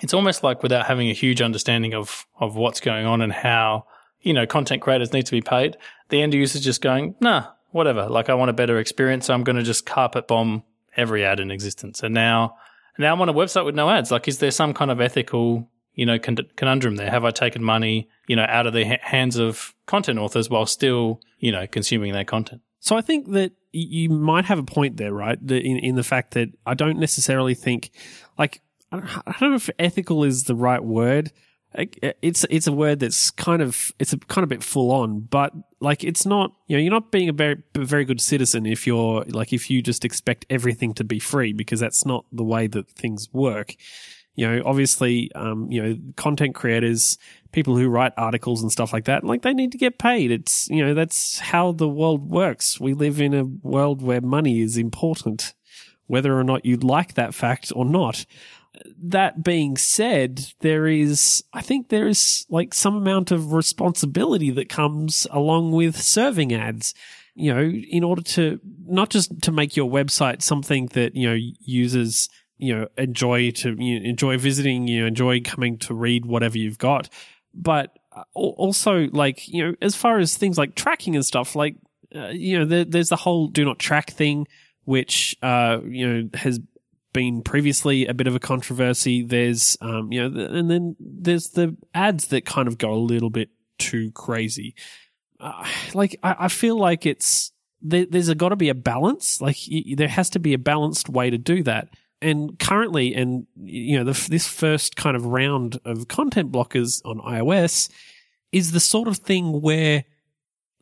it's 0.00 0.14
almost 0.14 0.42
like 0.42 0.62
without 0.62 0.86
having 0.86 1.10
a 1.10 1.12
huge 1.12 1.42
understanding 1.42 1.92
of, 1.92 2.26
of 2.38 2.56
what's 2.56 2.80
going 2.80 3.04
on 3.04 3.20
and 3.20 3.32
how, 3.32 3.84
you 4.20 4.32
know, 4.32 4.46
content 4.46 4.82
creators 4.82 5.12
need 5.12 5.26
to 5.26 5.32
be 5.32 5.40
paid, 5.40 5.76
the 6.08 6.22
end 6.22 6.34
user 6.34 6.58
just 6.58 6.80
going, 6.80 7.14
nah, 7.20 7.46
whatever. 7.70 8.06
Like 8.08 8.28
I 8.28 8.34
want 8.34 8.50
a 8.50 8.54
better 8.54 8.78
experience. 8.78 9.26
So 9.26 9.34
I'm 9.34 9.44
going 9.44 9.56
to 9.56 9.62
just 9.62 9.86
carpet 9.86 10.28
bomb 10.28 10.62
every 10.96 11.24
ad 11.24 11.40
in 11.40 11.50
existence. 11.50 12.02
And 12.02 12.14
now, 12.14 12.56
now 12.98 13.12
I'm 13.12 13.20
on 13.20 13.28
a 13.28 13.34
website 13.34 13.64
with 13.64 13.74
no 13.74 13.90
ads. 13.90 14.10
Like, 14.10 14.28
is 14.28 14.38
there 14.38 14.50
some 14.50 14.74
kind 14.74 14.90
of 14.90 15.00
ethical, 15.00 15.68
you 15.94 16.06
know, 16.06 16.18
con- 16.18 16.38
conundrum 16.56 16.96
there? 16.96 17.10
Have 17.10 17.24
I 17.24 17.30
taken 17.30 17.62
money, 17.62 18.08
you 18.26 18.36
know, 18.36 18.46
out 18.48 18.66
of 18.66 18.72
the 18.72 18.84
ha- 18.84 19.00
hands 19.02 19.36
of 19.36 19.74
content 19.86 20.18
authors 20.18 20.48
while 20.48 20.66
still, 20.66 21.20
you 21.38 21.52
know, 21.52 21.66
consuming 21.66 22.12
their 22.12 22.24
content? 22.24 22.62
So 22.80 22.96
I 22.96 23.02
think 23.02 23.30
that 23.32 23.52
you 23.72 24.08
might 24.08 24.46
have 24.46 24.58
a 24.58 24.64
point 24.64 24.96
there, 24.96 25.12
right? 25.12 25.38
in, 25.38 25.78
in 25.78 25.94
the 25.96 26.02
fact 26.02 26.32
that 26.32 26.48
I 26.66 26.74
don't 26.74 26.98
necessarily 26.98 27.54
think, 27.54 27.90
like, 28.38 28.62
I 28.92 29.34
don't 29.38 29.50
know 29.50 29.56
if 29.56 29.70
ethical 29.78 30.24
is 30.24 30.44
the 30.44 30.54
right 30.54 30.82
word. 30.82 31.30
Uh, 31.76 31.84
it's 32.20 32.44
it's 32.50 32.66
a 32.66 32.72
word 32.72 32.98
that's 32.98 33.30
kind 33.30 33.62
of 33.62 33.92
it's 34.00 34.12
a 34.12 34.18
kind 34.18 34.42
of 34.42 34.48
bit 34.48 34.64
full 34.64 34.90
on, 34.90 35.20
but 35.20 35.52
like 35.80 36.02
it's 36.02 36.26
not 36.26 36.52
you 36.66 36.76
know 36.76 36.82
you're 36.82 36.90
not 36.90 37.12
being 37.12 37.28
a 37.28 37.32
very 37.32 37.62
very 37.76 38.04
good 38.04 38.20
citizen 38.20 38.66
if 38.66 38.88
you're 38.88 39.22
like 39.28 39.52
if 39.52 39.70
you 39.70 39.80
just 39.80 40.04
expect 40.04 40.44
everything 40.50 40.92
to 40.94 41.04
be 41.04 41.20
free 41.20 41.52
because 41.52 41.78
that's 41.78 42.04
not 42.04 42.24
the 42.32 42.42
way 42.42 42.66
that 42.66 42.90
things 42.90 43.28
work. 43.32 43.76
You 44.40 44.48
know, 44.48 44.62
obviously, 44.64 45.30
um, 45.34 45.70
you 45.70 45.82
know, 45.82 45.98
content 46.16 46.54
creators, 46.54 47.18
people 47.52 47.76
who 47.76 47.90
write 47.90 48.14
articles 48.16 48.62
and 48.62 48.72
stuff 48.72 48.90
like 48.90 49.04
that, 49.04 49.22
like 49.22 49.42
they 49.42 49.52
need 49.52 49.70
to 49.72 49.76
get 49.76 49.98
paid. 49.98 50.30
It's 50.30 50.66
you 50.70 50.82
know 50.82 50.94
that's 50.94 51.38
how 51.40 51.72
the 51.72 51.86
world 51.86 52.30
works. 52.30 52.80
We 52.80 52.94
live 52.94 53.20
in 53.20 53.34
a 53.34 53.44
world 53.44 54.00
where 54.00 54.22
money 54.22 54.62
is 54.62 54.78
important, 54.78 55.52
whether 56.06 56.38
or 56.38 56.42
not 56.42 56.64
you 56.64 56.78
like 56.78 57.12
that 57.14 57.34
fact 57.34 57.70
or 57.76 57.84
not 57.84 58.24
that 59.02 59.44
being 59.44 59.76
said, 59.76 60.46
there 60.60 60.86
is, 60.86 61.44
I 61.52 61.60
think 61.60 61.90
there 61.90 62.08
is 62.08 62.46
like 62.48 62.72
some 62.72 62.96
amount 62.96 63.30
of 63.30 63.52
responsibility 63.52 64.50
that 64.52 64.70
comes 64.70 65.26
along 65.30 65.72
with 65.72 66.00
serving 66.00 66.54
ads. 66.54 66.94
You 67.34 67.54
know, 67.54 67.60
in 67.62 68.04
order 68.04 68.22
to 68.22 68.58
not 68.86 69.10
just 69.10 69.42
to 69.42 69.52
make 69.52 69.76
your 69.76 69.90
website 69.90 70.40
something 70.40 70.86
that, 70.94 71.14
you 71.14 71.28
know, 71.28 71.36
users, 71.60 72.30
you 72.60 72.76
know, 72.76 72.88
enjoy 72.96 73.50
to 73.50 73.74
you 73.78 74.00
know, 74.00 74.08
enjoy 74.08 74.38
visiting, 74.38 74.86
you 74.86 75.06
enjoy 75.06 75.40
coming 75.40 75.78
to 75.78 75.94
read 75.94 76.26
whatever 76.26 76.58
you've 76.58 76.78
got, 76.78 77.08
but 77.54 77.98
also 78.34 79.08
like, 79.12 79.48
you 79.48 79.64
know, 79.64 79.74
as 79.80 79.94
far 79.94 80.18
as 80.18 80.36
things 80.36 80.58
like 80.58 80.74
tracking 80.74 81.14
and 81.14 81.24
stuff, 81.24 81.54
like, 81.54 81.76
uh, 82.14 82.28
you 82.28 82.58
know, 82.58 82.64
there, 82.64 82.84
there's 82.84 83.08
the 83.08 83.16
whole 83.16 83.46
do 83.46 83.64
not 83.64 83.78
track 83.78 84.10
thing, 84.10 84.46
which, 84.84 85.36
uh, 85.42 85.78
you 85.84 86.08
know, 86.08 86.28
has 86.34 86.60
been 87.12 87.42
previously 87.42 88.06
a 88.06 88.14
bit 88.14 88.26
of 88.26 88.34
a 88.34 88.40
controversy. 88.40 89.22
There's, 89.22 89.76
um, 89.80 90.12
you 90.12 90.28
know, 90.28 90.44
and 90.44 90.70
then 90.70 90.96
there's 90.98 91.50
the 91.50 91.76
ads 91.94 92.28
that 92.28 92.44
kind 92.44 92.68
of 92.68 92.78
go 92.78 92.92
a 92.92 92.94
little 92.94 93.30
bit 93.30 93.50
too 93.78 94.10
crazy. 94.12 94.74
Uh, 95.38 95.66
like, 95.94 96.18
I, 96.22 96.36
I, 96.40 96.48
feel 96.48 96.76
like 96.76 97.06
it's, 97.06 97.52
there, 97.80 98.06
there's 98.06 98.32
got 98.34 98.50
to 98.50 98.56
be 98.56 98.68
a 98.68 98.74
balance. 98.74 99.40
Like, 99.40 99.56
y- 99.70 99.94
there 99.96 100.08
has 100.08 100.30
to 100.30 100.38
be 100.38 100.52
a 100.52 100.58
balanced 100.58 101.08
way 101.08 101.30
to 101.30 101.38
do 101.38 101.62
that. 101.62 101.88
And 102.22 102.58
currently, 102.58 103.14
and, 103.14 103.46
you 103.56 103.96
know, 103.96 104.12
the, 104.12 104.28
this 104.28 104.46
first 104.46 104.94
kind 104.94 105.16
of 105.16 105.24
round 105.24 105.80
of 105.86 106.08
content 106.08 106.52
blockers 106.52 107.00
on 107.04 107.18
iOS 107.20 107.88
is 108.52 108.72
the 108.72 108.80
sort 108.80 109.08
of 109.08 109.16
thing 109.16 109.62
where, 109.62 110.04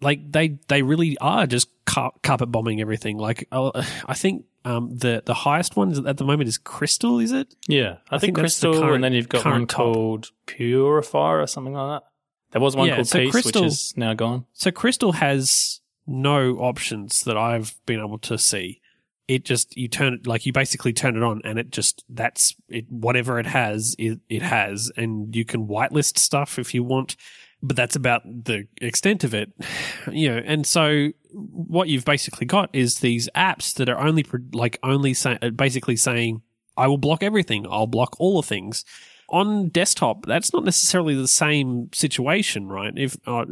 like, 0.00 0.32
they, 0.32 0.58
they 0.66 0.82
really 0.82 1.16
are 1.18 1.46
just 1.46 1.68
car- 1.84 2.12
carpet 2.24 2.50
bombing 2.50 2.80
everything. 2.80 3.18
Like, 3.18 3.46
uh, 3.52 3.70
I 4.04 4.14
think 4.14 4.46
um, 4.64 4.96
the 4.96 5.22
the 5.24 5.34
highest 5.34 5.76
one 5.76 6.06
at 6.08 6.16
the 6.16 6.24
moment 6.24 6.48
is 6.48 6.58
Crystal, 6.58 7.20
is 7.20 7.30
it? 7.30 7.54
Yeah, 7.68 7.98
I, 8.10 8.16
I 8.16 8.18
think, 8.18 8.34
think 8.34 8.38
Crystal, 8.38 8.74
current, 8.74 8.96
and 8.96 9.04
then 9.04 9.12
you've 9.12 9.28
got 9.28 9.44
one 9.44 9.66
called 9.66 10.24
top. 10.24 10.32
Purifier 10.46 11.40
or 11.40 11.46
something 11.46 11.72
like 11.72 12.00
that. 12.00 12.08
There 12.50 12.60
was 12.60 12.74
one 12.74 12.88
yeah, 12.88 12.96
called 12.96 13.06
so 13.06 13.18
Peace, 13.20 13.30
Crystal, 13.30 13.62
which 13.62 13.72
is 13.72 13.94
now 13.96 14.14
gone. 14.14 14.46
So 14.54 14.70
Crystal 14.70 15.12
has 15.12 15.80
no 16.06 16.56
options 16.56 17.20
that 17.20 17.36
I've 17.36 17.78
been 17.86 18.00
able 18.00 18.18
to 18.18 18.38
see. 18.38 18.80
It 19.28 19.44
just 19.44 19.76
you 19.76 19.88
turn 19.88 20.14
it 20.14 20.26
like 20.26 20.46
you 20.46 20.52
basically 20.52 20.92
turn 20.92 21.16
it 21.16 21.22
on, 21.22 21.42
and 21.44 21.58
it 21.58 21.70
just 21.70 22.04
that's 22.08 22.56
it. 22.68 22.90
Whatever 22.90 23.38
it 23.38 23.46
has, 23.46 23.94
it, 23.98 24.20
it 24.28 24.42
has, 24.42 24.90
and 24.96 25.36
you 25.36 25.44
can 25.44 25.68
whitelist 25.68 26.18
stuff 26.18 26.58
if 26.58 26.74
you 26.74 26.82
want 26.82 27.16
but 27.62 27.76
that's 27.76 27.96
about 27.96 28.22
the 28.24 28.66
extent 28.80 29.24
of 29.24 29.34
it, 29.34 29.52
you 30.10 30.28
know. 30.30 30.42
And 30.44 30.66
so 30.66 31.08
what 31.32 31.88
you've 31.88 32.04
basically 32.04 32.46
got 32.46 32.70
is 32.72 33.00
these 33.00 33.28
apps 33.34 33.74
that 33.74 33.88
are 33.88 33.98
only 33.98 34.24
like 34.52 34.78
only 34.82 35.14
say, 35.14 35.38
uh, 35.42 35.50
basically 35.50 35.96
saying, 35.96 36.42
"I 36.76 36.86
will 36.86 36.98
block 36.98 37.22
everything. 37.22 37.66
I'll 37.68 37.86
block 37.86 38.16
all 38.18 38.40
the 38.40 38.46
things." 38.46 38.84
On 39.30 39.68
desktop, 39.68 40.24
that's 40.24 40.54
not 40.54 40.64
necessarily 40.64 41.14
the 41.14 41.28
same 41.28 41.90
situation, 41.92 42.68
right? 42.68 42.94
If 42.96 43.16
uh, 43.26 43.44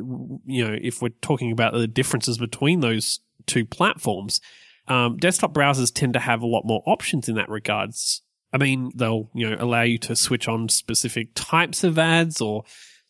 you 0.47 0.66
know, 0.66 0.78
if 0.80 1.02
we're 1.02 1.11
talking 1.21 1.52
about 1.52 1.75
the 1.75 1.87
differences 1.87 2.38
between 2.38 2.80
those 2.80 3.21
two 3.45 3.66
platforms, 3.66 4.40
um, 4.88 5.16
desktop 5.16 5.52
browsers 5.52 5.92
tend 5.92 6.12
to 6.14 6.20
have 6.20 6.42
a 6.42 6.46
lot 6.46 6.64
more 6.64 6.82
options 6.86 7.28
in 7.28 7.34
that 7.36 7.48
regards. 7.48 8.22
I 8.52 8.58
mean, 8.58 8.92
they'll 8.94 9.30
you 9.34 9.50
know 9.50 9.56
allow 9.58 9.82
you 9.82 9.98
to 9.98 10.16
switch 10.16 10.48
on 10.48 10.68
specific 10.68 11.30
types 11.34 11.84
of 11.84 11.98
ads 11.98 12.40
or 12.40 12.64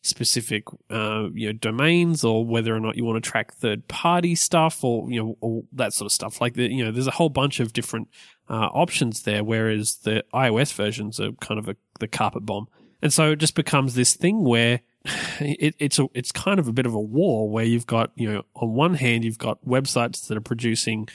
specific 0.07 0.63
uh, 0.89 1.27
you 1.33 1.47
know 1.47 1.53
domains 1.53 2.23
or 2.23 2.45
whether 2.45 2.75
or 2.75 2.79
not 2.79 2.95
you 2.95 3.05
want 3.05 3.21
to 3.21 3.29
track 3.29 3.53
third 3.53 3.87
party 3.87 4.35
stuff 4.35 4.83
or 4.83 5.09
you 5.11 5.21
know 5.21 5.37
all 5.41 5.67
that 5.73 5.93
sort 5.93 6.05
of 6.05 6.11
stuff 6.11 6.39
like 6.39 6.53
the, 6.53 6.71
you 6.71 6.83
know 6.83 6.91
there's 6.91 7.07
a 7.07 7.11
whole 7.11 7.29
bunch 7.29 7.59
of 7.59 7.73
different 7.73 8.07
uh, 8.49 8.69
options 8.73 9.23
there 9.23 9.43
whereas 9.43 9.97
the 10.03 10.23
iOS 10.33 10.73
versions 10.73 11.19
are 11.19 11.31
kind 11.33 11.59
of 11.59 11.67
a, 11.67 11.75
the 11.99 12.07
carpet 12.07 12.45
bomb 12.45 12.67
and 13.01 13.11
so 13.11 13.31
it 13.31 13.39
just 13.39 13.55
becomes 13.55 13.95
this 13.95 14.15
thing 14.15 14.43
where 14.43 14.79
it, 15.39 15.75
it's 15.77 15.99
a, 15.99 16.07
it's 16.13 16.31
kind 16.31 16.59
of 16.59 16.67
a 16.67 16.73
bit 16.73 16.85
of 16.85 16.93
a 16.93 16.99
war 16.99 17.49
where 17.49 17.65
you've 17.65 17.87
got 17.87 18.11
you 18.15 18.31
know 18.31 18.43
on 18.55 18.73
one 18.73 18.93
hand 18.93 19.23
you've 19.23 19.37
got 19.37 19.63
websites 19.65 20.27
that 20.27 20.37
are 20.37 20.41
producing 20.41 21.07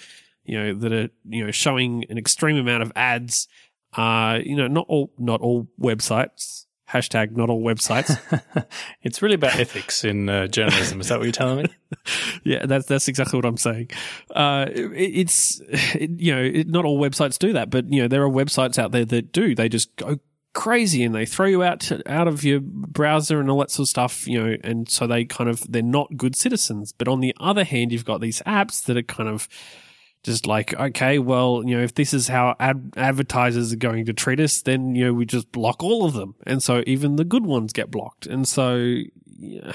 you 0.45 0.59
know 0.59 0.75
that 0.75 0.93
are 0.93 1.09
you 1.29 1.45
know 1.45 1.51
showing 1.51 2.05
an 2.09 2.19
extreme 2.19 2.57
amount 2.57 2.83
of 2.83 2.93
ads 2.97 3.49
uh 3.95 4.39
you 4.43 4.57
know 4.57 4.67
not 4.67 4.87
all 4.89 5.13
not 5.19 5.41
all 5.41 5.69
websites 5.81 6.67
Hashtag 6.93 7.35
not 7.35 7.49
all 7.49 7.63
websites. 7.63 8.19
it's 9.03 9.23
really 9.23 9.37
about 9.37 9.59
ethics 9.59 10.05
in 10.05 10.29
uh, 10.29 10.47
journalism. 10.47 11.01
Is 11.01 11.09
that 11.09 11.19
what 11.19 11.25
you're 11.25 11.33
telling 11.33 11.63
me? 11.63 11.65
yeah, 12.45 12.67
that's 12.67 12.85
that's 12.85 13.09
exactly 13.09 13.39
what 13.39 13.47
I'm 13.47 13.57
saying. 13.57 13.89
Uh, 14.31 14.67
it, 14.71 14.93
it's 14.93 15.63
it, 15.71 16.21
you 16.21 16.35
know 16.35 16.43
it, 16.43 16.69
not 16.69 16.85
all 16.85 17.01
websites 17.01 17.39
do 17.39 17.55
that, 17.55 17.71
but 17.71 17.91
you 17.91 18.03
know 18.03 18.09
there 18.09 18.23
are 18.23 18.29
websites 18.29 18.79
out 18.79 18.93
there 18.93 19.07
that 19.07 19.33
do. 19.33 19.55
They 19.55 19.71
just 19.71 19.97
go 19.97 20.19
crazy 20.53 21.03
and 21.03 21.15
they 21.15 21.25
throw 21.25 21.47
you 21.47 21.63
out 21.63 21.81
to, 21.81 22.03
out 22.13 22.29
of 22.29 22.45
your 22.45 22.61
browser 22.61 23.41
and 23.41 23.51
all 23.51 23.61
that 23.61 23.71
sort 23.71 23.87
of 23.87 23.89
stuff, 23.89 24.29
you 24.29 24.43
know, 24.43 24.57
and 24.63 24.87
so 24.91 25.07
they 25.07 25.25
kind 25.25 25.49
of 25.49 25.73
they're 25.73 25.83
not 25.83 26.19
good 26.19 26.37
citizens. 26.37 26.93
But 26.93 27.09
on 27.09 27.21
the 27.21 27.35
other 27.41 27.65
hand, 27.65 27.91
you've 27.91 28.05
got 28.05 28.21
these 28.21 28.43
apps 28.43 28.85
that 28.85 28.99
are 28.99 29.03
kind 29.03 29.31
of 29.31 29.49
just 30.23 30.47
like, 30.47 30.73
okay, 30.75 31.19
well, 31.19 31.62
you 31.64 31.76
know, 31.76 31.83
if 31.83 31.95
this 31.95 32.14
is 32.14 32.29
how 32.29 32.55
ad- 32.61 32.93
advertisers 32.97 33.73
are 33.73 33.76
going 33.76 34.05
to 34.07 34.12
treat 34.12 34.41
us, 34.41 34.62
then 34.62 34.95
you 34.95 35.05
know 35.05 35.12
we 35.12 35.26
just 35.26 35.50
block 35.52 35.83
all 35.83 36.05
of 36.05 36.14
them, 36.14 36.35
and 36.47 36.62
so 36.62 36.83
even 36.87 37.17
the 37.17 37.25
good 37.25 37.47
ones 37.47 37.73
get 37.73 37.91
blocked, 37.91 38.26
and 38.26 38.47
so. 38.47 38.76
Yeah. 39.38 39.73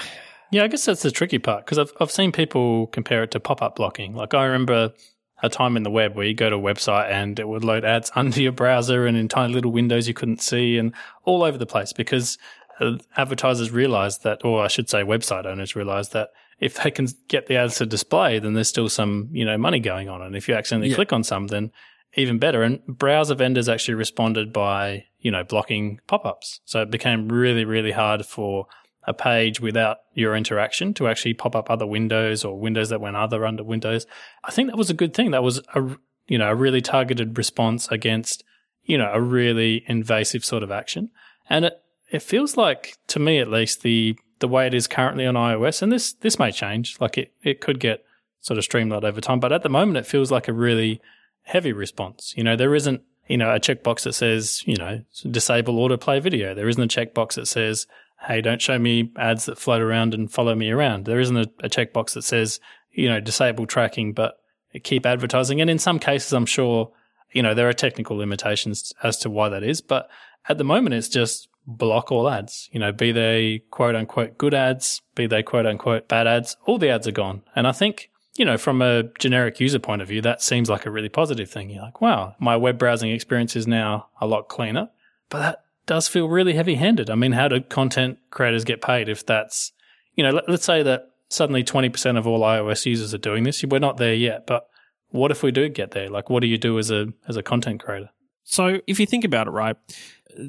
Yeah, 0.50 0.64
I 0.64 0.68
guess 0.68 0.86
that's 0.86 1.02
the 1.02 1.10
tricky 1.10 1.38
part 1.38 1.66
because 1.66 1.76
I've 1.76 1.92
I've 2.00 2.10
seen 2.10 2.32
people 2.32 2.86
compare 2.86 3.22
it 3.22 3.30
to 3.32 3.40
pop 3.40 3.60
up 3.60 3.76
blocking. 3.76 4.14
Like 4.14 4.32
I 4.32 4.46
remember 4.46 4.94
a 5.42 5.48
time 5.48 5.76
in 5.76 5.82
the 5.82 5.90
web 5.90 6.16
where 6.16 6.26
you 6.26 6.34
go 6.34 6.50
to 6.50 6.56
a 6.56 6.58
website 6.58 7.10
and 7.10 7.38
it 7.38 7.46
would 7.46 7.64
load 7.64 7.84
ads 7.84 8.10
under 8.16 8.40
your 8.40 8.52
browser 8.52 9.06
and 9.06 9.16
in 9.16 9.28
tiny 9.28 9.52
little 9.52 9.70
windows 9.70 10.08
you 10.08 10.14
couldn't 10.14 10.40
see 10.40 10.78
and 10.78 10.94
all 11.24 11.42
over 11.42 11.58
the 11.58 11.66
place 11.66 11.92
because 11.92 12.38
uh, 12.80 12.96
advertisers 13.16 13.70
realized 13.70 14.22
that, 14.22 14.44
or 14.44 14.64
I 14.64 14.68
should 14.68 14.88
say, 14.88 15.02
website 15.02 15.46
owners 15.46 15.76
realized 15.76 16.12
that 16.12 16.30
if 16.60 16.82
they 16.82 16.90
can 16.90 17.06
get 17.28 17.46
the 17.46 17.56
ads 17.56 17.76
to 17.76 17.86
display, 17.86 18.38
then 18.38 18.54
there's 18.54 18.68
still 18.68 18.88
some 18.88 19.28
you 19.32 19.44
know 19.44 19.58
money 19.58 19.80
going 19.80 20.08
on, 20.08 20.22
and 20.22 20.36
if 20.36 20.48
you 20.48 20.54
accidentally 20.54 20.90
Yeah. 20.90 20.96
click 20.96 21.12
on 21.12 21.22
some, 21.24 21.46
then 21.48 21.70
even 22.14 22.38
better. 22.38 22.62
And 22.62 22.84
browser 22.86 23.34
vendors 23.34 23.68
actually 23.68 23.94
responded 23.94 24.52
by 24.52 25.04
you 25.20 25.30
know 25.30 25.44
blocking 25.44 26.00
pop-ups, 26.06 26.60
so 26.64 26.80
it 26.82 26.90
became 26.90 27.28
really 27.28 27.64
really 27.64 27.92
hard 27.92 28.24
for 28.26 28.66
a 29.06 29.14
page 29.14 29.58
without 29.60 29.98
your 30.12 30.36
interaction 30.36 30.92
to 30.94 31.08
actually 31.08 31.32
pop 31.32 31.56
up 31.56 31.70
other 31.70 31.86
windows 31.86 32.44
or 32.44 32.58
windows 32.60 32.90
that 32.90 33.00
went 33.00 33.16
other 33.16 33.46
under 33.46 33.64
windows. 33.64 34.06
I 34.44 34.50
think 34.50 34.68
that 34.68 34.76
was 34.76 34.90
a 34.90 34.94
good 34.94 35.14
thing. 35.14 35.30
That 35.30 35.42
was 35.42 35.58
a 35.74 35.96
you 36.26 36.38
know 36.38 36.50
a 36.50 36.54
really 36.54 36.82
targeted 36.82 37.38
response 37.38 37.88
against 37.88 38.44
you 38.84 38.98
know 38.98 39.10
a 39.12 39.20
really 39.20 39.84
invasive 39.86 40.44
sort 40.44 40.62
of 40.62 40.70
action, 40.70 41.10
and 41.48 41.64
it 41.66 41.74
it 42.10 42.22
feels 42.22 42.56
like 42.56 42.96
to 43.08 43.18
me 43.18 43.38
at 43.38 43.48
least 43.50 43.82
the 43.82 44.16
the 44.40 44.48
way 44.48 44.66
it 44.66 44.74
is 44.74 44.86
currently 44.86 45.26
on 45.26 45.34
iOS, 45.34 45.82
and 45.82 45.92
this 45.92 46.12
this 46.12 46.38
may 46.38 46.52
change. 46.52 47.00
Like 47.00 47.18
it 47.18 47.32
it 47.42 47.60
could 47.60 47.80
get 47.80 48.04
sort 48.40 48.58
of 48.58 48.64
streamlined 48.64 49.04
over 49.04 49.20
time, 49.20 49.40
but 49.40 49.52
at 49.52 49.62
the 49.62 49.68
moment 49.68 49.98
it 49.98 50.06
feels 50.06 50.30
like 50.30 50.48
a 50.48 50.52
really 50.52 51.00
heavy 51.42 51.72
response. 51.72 52.34
You 52.36 52.44
know, 52.44 52.56
there 52.56 52.74
isn't 52.74 53.02
you 53.26 53.36
know 53.36 53.54
a 53.54 53.60
checkbox 53.60 54.02
that 54.04 54.14
says 54.14 54.62
you 54.66 54.76
know 54.76 55.02
disable 55.30 55.74
autoplay 55.74 56.22
video. 56.22 56.54
There 56.54 56.68
isn't 56.68 56.82
a 56.82 57.06
checkbox 57.06 57.34
that 57.34 57.46
says 57.46 57.86
hey, 58.26 58.40
don't 58.40 58.60
show 58.60 58.78
me 58.78 59.12
ads 59.16 59.44
that 59.44 59.58
float 59.58 59.80
around 59.80 60.12
and 60.12 60.30
follow 60.30 60.52
me 60.54 60.70
around. 60.70 61.04
There 61.04 61.20
isn't 61.20 61.36
a, 61.36 61.48
a 61.62 61.68
checkbox 61.68 62.14
that 62.14 62.22
says 62.22 62.60
you 62.92 63.08
know 63.08 63.20
disable 63.20 63.66
tracking, 63.66 64.12
but 64.12 64.40
keep 64.82 65.06
advertising. 65.06 65.60
And 65.60 65.70
in 65.70 65.78
some 65.78 65.98
cases, 65.98 66.32
I'm 66.32 66.46
sure 66.46 66.92
you 67.32 67.42
know 67.42 67.54
there 67.54 67.68
are 67.68 67.74
technical 67.74 68.16
limitations 68.16 68.92
as 69.02 69.18
to 69.18 69.30
why 69.30 69.48
that 69.48 69.62
is, 69.62 69.80
but 69.80 70.08
at 70.48 70.58
the 70.58 70.64
moment 70.64 70.94
it's 70.94 71.08
just 71.08 71.47
block 71.68 72.10
all 72.10 72.28
ads. 72.28 72.68
You 72.72 72.80
know, 72.80 72.90
be 72.90 73.12
they 73.12 73.62
quote 73.70 73.94
unquote 73.94 74.38
good 74.38 74.54
ads, 74.54 75.02
be 75.14 75.26
they 75.26 75.42
quote 75.42 75.66
unquote 75.66 76.08
bad 76.08 76.26
ads, 76.26 76.56
all 76.64 76.78
the 76.78 76.88
ads 76.88 77.06
are 77.06 77.12
gone. 77.12 77.42
And 77.54 77.68
I 77.68 77.72
think, 77.72 78.10
you 78.36 78.44
know, 78.44 78.56
from 78.56 78.80
a 78.80 79.04
generic 79.18 79.60
user 79.60 79.78
point 79.78 80.00
of 80.00 80.08
view, 80.08 80.22
that 80.22 80.42
seems 80.42 80.70
like 80.70 80.86
a 80.86 80.90
really 80.90 81.10
positive 81.10 81.50
thing. 81.50 81.70
You're 81.70 81.82
like, 81.82 82.00
wow, 82.00 82.34
my 82.40 82.56
web 82.56 82.78
browsing 82.78 83.10
experience 83.10 83.54
is 83.54 83.66
now 83.66 84.08
a 84.20 84.26
lot 84.26 84.48
cleaner. 84.48 84.88
But 85.28 85.38
that 85.40 85.64
does 85.86 86.08
feel 86.08 86.28
really 86.28 86.54
heavy 86.54 86.76
handed. 86.76 87.10
I 87.10 87.14
mean, 87.14 87.32
how 87.32 87.48
do 87.48 87.60
content 87.60 88.18
creators 88.30 88.64
get 88.64 88.80
paid 88.80 89.08
if 89.08 89.26
that's, 89.26 89.72
you 90.14 90.24
know, 90.24 90.30
let, 90.30 90.48
let's 90.48 90.64
say 90.64 90.82
that 90.82 91.10
suddenly 91.28 91.62
20% 91.62 92.16
of 92.16 92.26
all 92.26 92.40
iOS 92.40 92.86
users 92.86 93.12
are 93.12 93.18
doing 93.18 93.44
this. 93.44 93.62
We're 93.62 93.78
not 93.78 93.98
there 93.98 94.14
yet, 94.14 94.46
but 94.46 94.68
what 95.10 95.30
if 95.30 95.42
we 95.42 95.50
do 95.50 95.68
get 95.68 95.90
there? 95.90 96.08
Like, 96.08 96.30
what 96.30 96.40
do 96.40 96.46
you 96.46 96.56
do 96.56 96.78
as 96.78 96.90
a, 96.90 97.08
as 97.26 97.36
a 97.36 97.42
content 97.42 97.82
creator? 97.82 98.08
So 98.50 98.80
if 98.86 98.98
you 98.98 99.04
think 99.04 99.24
about 99.24 99.46
it, 99.46 99.50
right, 99.50 99.76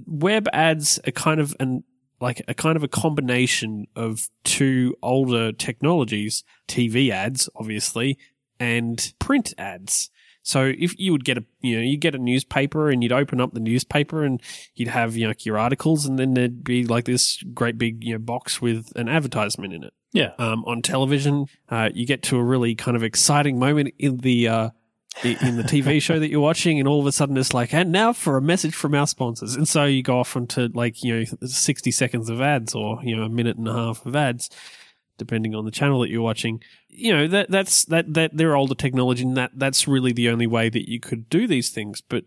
web 0.05 0.47
ads 0.53 0.99
are 1.05 1.11
kind 1.11 1.39
of 1.39 1.55
an 1.59 1.83
like 2.21 2.41
a 2.47 2.53
kind 2.53 2.75
of 2.75 2.83
a 2.83 2.87
combination 2.87 3.87
of 3.95 4.29
two 4.43 4.95
older 5.01 5.51
technologies, 5.51 6.43
TV 6.67 7.11
ads, 7.11 7.49
obviously, 7.55 8.17
and 8.59 9.13
print 9.19 9.53
ads. 9.57 10.09
So 10.41 10.71
if 10.77 10.97
you 10.99 11.11
would 11.11 11.25
get 11.25 11.37
a, 11.37 11.45
you 11.61 11.77
know, 11.77 11.83
you 11.83 11.97
get 11.97 12.15
a 12.15 12.17
newspaper 12.17 12.89
and 12.89 13.03
you'd 13.03 13.11
open 13.11 13.39
up 13.39 13.53
the 13.53 13.59
newspaper 13.59 14.23
and 14.23 14.41
you'd 14.73 14.89
have, 14.89 15.15
you 15.15 15.27
know, 15.27 15.33
your 15.39 15.57
articles 15.57 16.05
and 16.05 16.17
then 16.17 16.33
there'd 16.33 16.63
be 16.63 16.85
like 16.85 17.05
this 17.05 17.43
great 17.53 17.77
big, 17.77 18.03
you 18.03 18.13
know, 18.13 18.19
box 18.19 18.61
with 18.61 18.91
an 18.95 19.09
advertisement 19.09 19.73
in 19.73 19.83
it. 19.83 19.93
Yeah. 20.11 20.31
Um, 20.39 20.65
on 20.65 20.81
television, 20.81 21.45
uh, 21.69 21.89
you 21.93 22.07
get 22.07 22.23
to 22.23 22.37
a 22.37 22.43
really 22.43 22.73
kind 22.73 22.97
of 22.97 23.03
exciting 23.03 23.59
moment 23.59 23.93
in 23.99 24.17
the, 24.17 24.47
uh, 24.47 24.69
in 25.23 25.57
the 25.57 25.63
TV 25.63 26.01
show 26.01 26.19
that 26.19 26.29
you're 26.29 26.39
watching, 26.39 26.79
and 26.79 26.87
all 26.87 26.99
of 26.99 27.05
a 27.05 27.11
sudden 27.11 27.37
it's 27.37 27.53
like, 27.53 27.73
and 27.73 27.91
now 27.91 28.13
for 28.13 28.37
a 28.37 28.41
message 28.41 28.73
from 28.73 28.95
our 28.95 29.07
sponsors. 29.07 29.55
And 29.55 29.67
so 29.67 29.85
you 29.85 30.01
go 30.01 30.19
off 30.19 30.35
into 30.35 30.69
like, 30.73 31.03
you 31.03 31.19
know, 31.19 31.25
60 31.43 31.91
seconds 31.91 32.29
of 32.29 32.41
ads 32.41 32.73
or, 32.73 32.99
you 33.03 33.15
know, 33.15 33.23
a 33.23 33.29
minute 33.29 33.57
and 33.57 33.67
a 33.67 33.73
half 33.73 34.05
of 34.05 34.15
ads, 34.15 34.49
depending 35.17 35.55
on 35.55 35.65
the 35.65 35.71
channel 35.71 35.99
that 36.01 36.09
you're 36.09 36.21
watching. 36.21 36.63
You 36.87 37.13
know, 37.13 37.27
that, 37.27 37.51
that's, 37.51 37.85
that, 37.85 38.13
that, 38.13 38.31
they're 38.37 38.55
older 38.55 38.75
technology 38.75 39.23
and 39.23 39.35
that, 39.35 39.51
that's 39.55 39.87
really 39.87 40.13
the 40.13 40.29
only 40.29 40.47
way 40.47 40.69
that 40.69 40.89
you 40.89 40.99
could 40.99 41.29
do 41.29 41.47
these 41.47 41.69
things. 41.69 42.01
But 42.01 42.25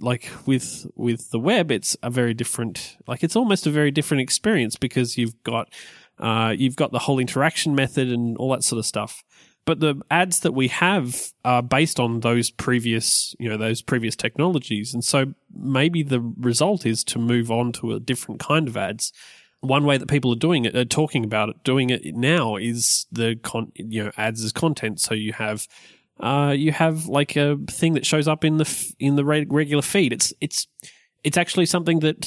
like 0.00 0.30
with, 0.46 0.86
with 0.94 1.30
the 1.30 1.40
web, 1.40 1.72
it's 1.72 1.96
a 2.02 2.10
very 2.10 2.34
different, 2.34 2.96
like 3.06 3.24
it's 3.24 3.36
almost 3.36 3.66
a 3.66 3.70
very 3.70 3.90
different 3.90 4.20
experience 4.20 4.76
because 4.76 5.18
you've 5.18 5.42
got, 5.42 5.72
uh, 6.18 6.54
you've 6.56 6.76
got 6.76 6.92
the 6.92 7.00
whole 7.00 7.18
interaction 7.18 7.74
method 7.74 8.12
and 8.12 8.36
all 8.38 8.52
that 8.52 8.64
sort 8.64 8.78
of 8.78 8.86
stuff 8.86 9.24
but 9.68 9.80
the 9.80 10.00
ads 10.10 10.40
that 10.40 10.52
we 10.52 10.68
have 10.68 11.30
are 11.44 11.62
based 11.62 12.00
on 12.00 12.20
those 12.20 12.50
previous, 12.50 13.34
you 13.38 13.50
know, 13.50 13.58
those 13.58 13.82
previous 13.82 14.16
technologies. 14.16 14.94
And 14.94 15.04
so 15.04 15.34
maybe 15.54 16.02
the 16.02 16.22
result 16.40 16.86
is 16.86 17.04
to 17.04 17.18
move 17.18 17.50
on 17.50 17.72
to 17.72 17.92
a 17.92 18.00
different 18.00 18.40
kind 18.40 18.66
of 18.66 18.78
ads. 18.78 19.12
One 19.60 19.84
way 19.84 19.98
that 19.98 20.08
people 20.08 20.32
are 20.32 20.38
doing 20.38 20.64
it, 20.64 20.74
are 20.74 20.86
talking 20.86 21.22
about 21.22 21.50
it, 21.50 21.64
doing 21.64 21.90
it 21.90 22.02
now 22.16 22.56
is 22.56 23.04
the 23.12 23.36
con, 23.42 23.70
you 23.74 24.04
know, 24.04 24.10
ads 24.16 24.42
as 24.42 24.52
content. 24.52 25.02
So 25.02 25.12
you 25.12 25.34
have, 25.34 25.68
uh, 26.18 26.54
you 26.56 26.72
have 26.72 27.04
like 27.04 27.36
a 27.36 27.58
thing 27.70 27.92
that 27.92 28.06
shows 28.06 28.26
up 28.26 28.46
in 28.46 28.56
the, 28.56 28.64
f- 28.64 28.94
in 28.98 29.16
the 29.16 29.24
re- 29.26 29.46
regular 29.50 29.82
feed. 29.82 30.14
It's, 30.14 30.32
it's, 30.40 30.66
it's 31.24 31.36
actually 31.36 31.66
something 31.66 31.98
that, 32.00 32.26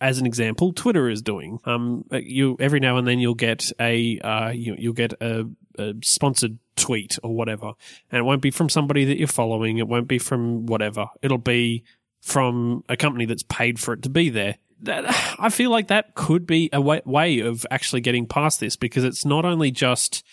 as 0.00 0.18
an 0.18 0.24
example, 0.24 0.72
Twitter 0.72 1.10
is 1.10 1.20
doing. 1.20 1.58
Um, 1.64 2.04
you 2.12 2.56
every 2.60 2.80
now 2.80 2.96
and 2.96 3.06
then 3.06 3.18
you'll 3.18 3.34
get 3.34 3.70
a 3.80 4.18
uh, 4.20 4.50
you, 4.50 4.76
you'll 4.78 4.92
get 4.92 5.14
a, 5.20 5.46
a 5.78 5.94
sponsored 6.02 6.56
tweet 6.80 7.18
or 7.22 7.34
whatever, 7.34 7.72
and 8.10 8.18
it 8.18 8.22
won't 8.22 8.42
be 8.42 8.50
from 8.50 8.68
somebody 8.68 9.04
that 9.04 9.18
you're 9.18 9.28
following. 9.28 9.78
It 9.78 9.86
won't 9.86 10.08
be 10.08 10.18
from 10.18 10.66
whatever. 10.66 11.06
It'll 11.22 11.38
be 11.38 11.84
from 12.20 12.84
a 12.88 12.96
company 12.96 13.26
that's 13.26 13.42
paid 13.44 13.78
for 13.78 13.94
it 13.94 14.02
to 14.02 14.10
be 14.10 14.30
there. 14.30 14.56
That, 14.82 15.04
I 15.38 15.50
feel 15.50 15.70
like 15.70 15.88
that 15.88 16.14
could 16.14 16.46
be 16.46 16.70
a 16.72 16.80
way, 16.80 17.02
way 17.04 17.40
of 17.40 17.66
actually 17.70 18.00
getting 18.00 18.26
past 18.26 18.60
this 18.60 18.76
because 18.76 19.04
it's 19.04 19.24
not 19.24 19.44
only 19.44 19.70
just 19.70 20.24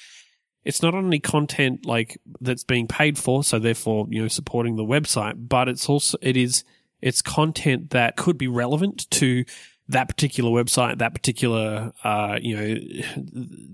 it's 0.65 0.81
not 0.81 0.93
only 0.93 1.19
content 1.19 1.85
like 1.85 2.19
that's 2.41 2.65
being 2.65 2.87
paid 2.87 3.17
for, 3.17 3.43
so 3.43 3.59
therefore 3.59 4.07
you 4.09 4.21
know 4.21 4.27
supporting 4.27 4.75
the 4.75 4.83
website, 4.83 5.35
but 5.47 5.69
it's 5.69 5.87
also 5.87 6.17
it 6.21 6.35
is 6.35 6.63
it's 7.01 7.21
content 7.21 7.91
that 7.91 8.15
could 8.15 8.37
be 8.37 8.47
relevant 8.47 9.09
to 9.11 9.45
that 9.89 10.09
particular 10.09 10.49
website, 10.49 10.97
that 10.97 11.13
particular 11.13 11.93
uh, 12.03 12.37
you 12.41 12.55
know 12.55 12.63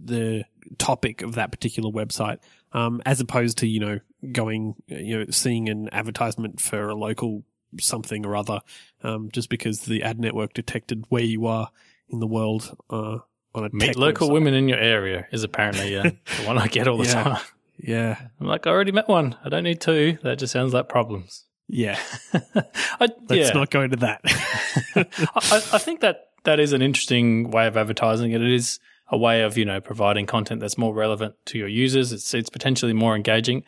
the 0.05 0.45
topic 0.77 1.21
of 1.21 1.35
that 1.35 1.51
particular 1.51 1.89
website, 1.89 2.37
um, 2.73 3.01
as 3.05 3.19
opposed 3.19 3.57
to 3.59 3.67
you 3.67 3.79
know 3.79 3.99
going 4.31 4.75
you 4.87 5.19
know 5.19 5.25
seeing 5.29 5.69
an 5.69 5.89
advertisement 5.91 6.59
for 6.61 6.89
a 6.89 6.95
local 6.95 7.43
something 7.79 8.25
or 8.25 8.35
other, 8.35 8.59
um, 9.03 9.29
just 9.31 9.49
because 9.49 9.81
the 9.81 10.03
ad 10.03 10.19
network 10.19 10.53
detected 10.53 11.05
where 11.09 11.23
you 11.23 11.45
are 11.47 11.69
in 12.09 12.19
the 12.19 12.27
world 12.27 12.75
uh, 12.89 13.17
on 13.55 13.65
a 13.65 13.69
Meet 13.71 13.95
local 13.95 14.29
website. 14.29 14.33
women 14.33 14.53
in 14.53 14.67
your 14.69 14.77
area 14.79 15.27
is 15.31 15.43
apparently 15.43 15.97
uh, 15.97 16.03
the 16.41 16.43
one 16.45 16.57
I 16.57 16.67
get 16.67 16.87
all 16.87 16.97
the 16.97 17.05
Yeah. 17.05 17.23
time. 17.23 17.41
Yeah, 17.79 18.17
I'm 18.39 18.45
like, 18.47 18.67
I 18.67 18.69
already 18.69 18.91
met 18.91 19.07
one. 19.07 19.35
I 19.43 19.49
don't 19.49 19.63
need 19.63 19.81
two. 19.81 20.19
That 20.21 20.37
just 20.37 20.53
sounds 20.53 20.73
like 20.73 20.87
problems. 20.87 21.45
yeah. 21.67 21.97
I, 22.33 23.07
Let's 23.27 23.31
yeah. 23.31 23.49
not 23.53 23.71
go 23.71 23.81
into 23.81 23.95
that. 23.97 24.21
I, 24.95 25.61
I 25.73 25.77
think 25.79 26.01
that 26.01 26.27
that 26.43 26.59
is 26.59 26.71
an 26.73 26.81
interesting 26.83 27.49
way 27.51 27.65
of 27.67 27.75
advertising 27.75 28.31
it. 28.31 28.41
It 28.43 28.53
is 28.53 28.79
a 29.13 29.17
way 29.17 29.43
of 29.43 29.57
you 29.57 29.63
know 29.63 29.79
providing 29.79 30.25
content 30.25 30.59
that's 30.59 30.77
more 30.77 30.93
relevant 30.93 31.35
to 31.45 31.57
your 31.59 31.67
users. 31.67 32.11
It's 32.11 32.33
it's 32.33 32.49
potentially 32.49 32.93
more 32.93 33.15
engaging. 33.15 33.63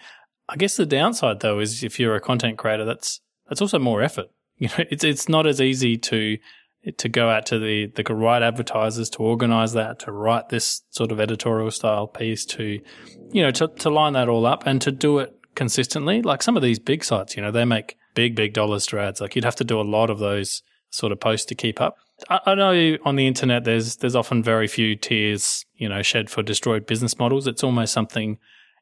I 0.49 0.57
guess 0.57 0.75
the 0.75 0.85
downside 0.85 1.39
though 1.39 1.59
is 1.59 1.83
if 1.83 1.99
you're 1.99 2.15
a 2.15 2.21
content 2.21 2.57
creator, 2.57 2.83
that's 2.83 3.21
that's 3.47 3.61
also 3.61 3.79
more 3.79 4.01
effort. 4.01 4.27
You 4.57 4.69
know, 4.69 4.85
it's 4.89 5.03
it's 5.03 5.27
not 5.27 5.45
as 5.45 5.59
easy 5.59 5.97
to 5.97 6.37
to 6.97 7.09
go 7.09 7.29
out 7.29 7.45
to 7.47 7.59
the 7.59 7.87
the 7.87 8.03
right 8.15 8.41
advertisers 8.41 9.09
to 9.09 9.17
organize 9.17 9.73
that 9.73 9.99
to 9.99 10.13
write 10.13 10.47
this 10.47 10.83
sort 10.91 11.11
of 11.11 11.19
editorial 11.19 11.71
style 11.71 12.07
piece 12.07 12.45
to 12.45 12.79
you 13.33 13.41
know 13.41 13.51
to 13.51 13.67
to 13.67 13.89
line 13.89 14.13
that 14.13 14.29
all 14.29 14.45
up 14.45 14.65
and 14.65 14.81
to 14.81 14.93
do 14.93 15.19
it 15.19 15.37
consistently. 15.55 16.21
Like 16.21 16.41
some 16.41 16.55
of 16.55 16.63
these 16.63 16.79
big 16.79 17.03
sites, 17.03 17.35
you 17.35 17.41
know, 17.41 17.51
they 17.51 17.65
make 17.65 17.97
big 18.13 18.33
big 18.33 18.53
dollars 18.53 18.85
through 18.85 19.01
ads. 19.01 19.19
Like 19.19 19.35
you'd 19.35 19.43
have 19.43 19.57
to 19.57 19.65
do 19.65 19.77
a 19.77 19.83
lot 19.83 20.09
of 20.09 20.19
those 20.19 20.63
sort 20.89 21.11
of 21.11 21.19
posts 21.19 21.45
to 21.47 21.55
keep 21.55 21.81
up. 21.81 21.97
I, 22.29 22.39
I 22.47 22.55
know 22.55 22.97
on 23.03 23.15
the 23.15 23.27
internet 23.27 23.63
there's 23.63 23.97
there's 23.97 24.15
often 24.15 24.43
very 24.43 24.67
few 24.67 24.95
tears, 24.95 25.65
you 25.75 25.89
know, 25.89 26.01
shed 26.01 26.29
for 26.29 26.43
destroyed 26.43 26.85
business 26.85 27.17
models. 27.19 27.47
It's 27.47 27.63
almost 27.63 27.93
something, 27.93 28.37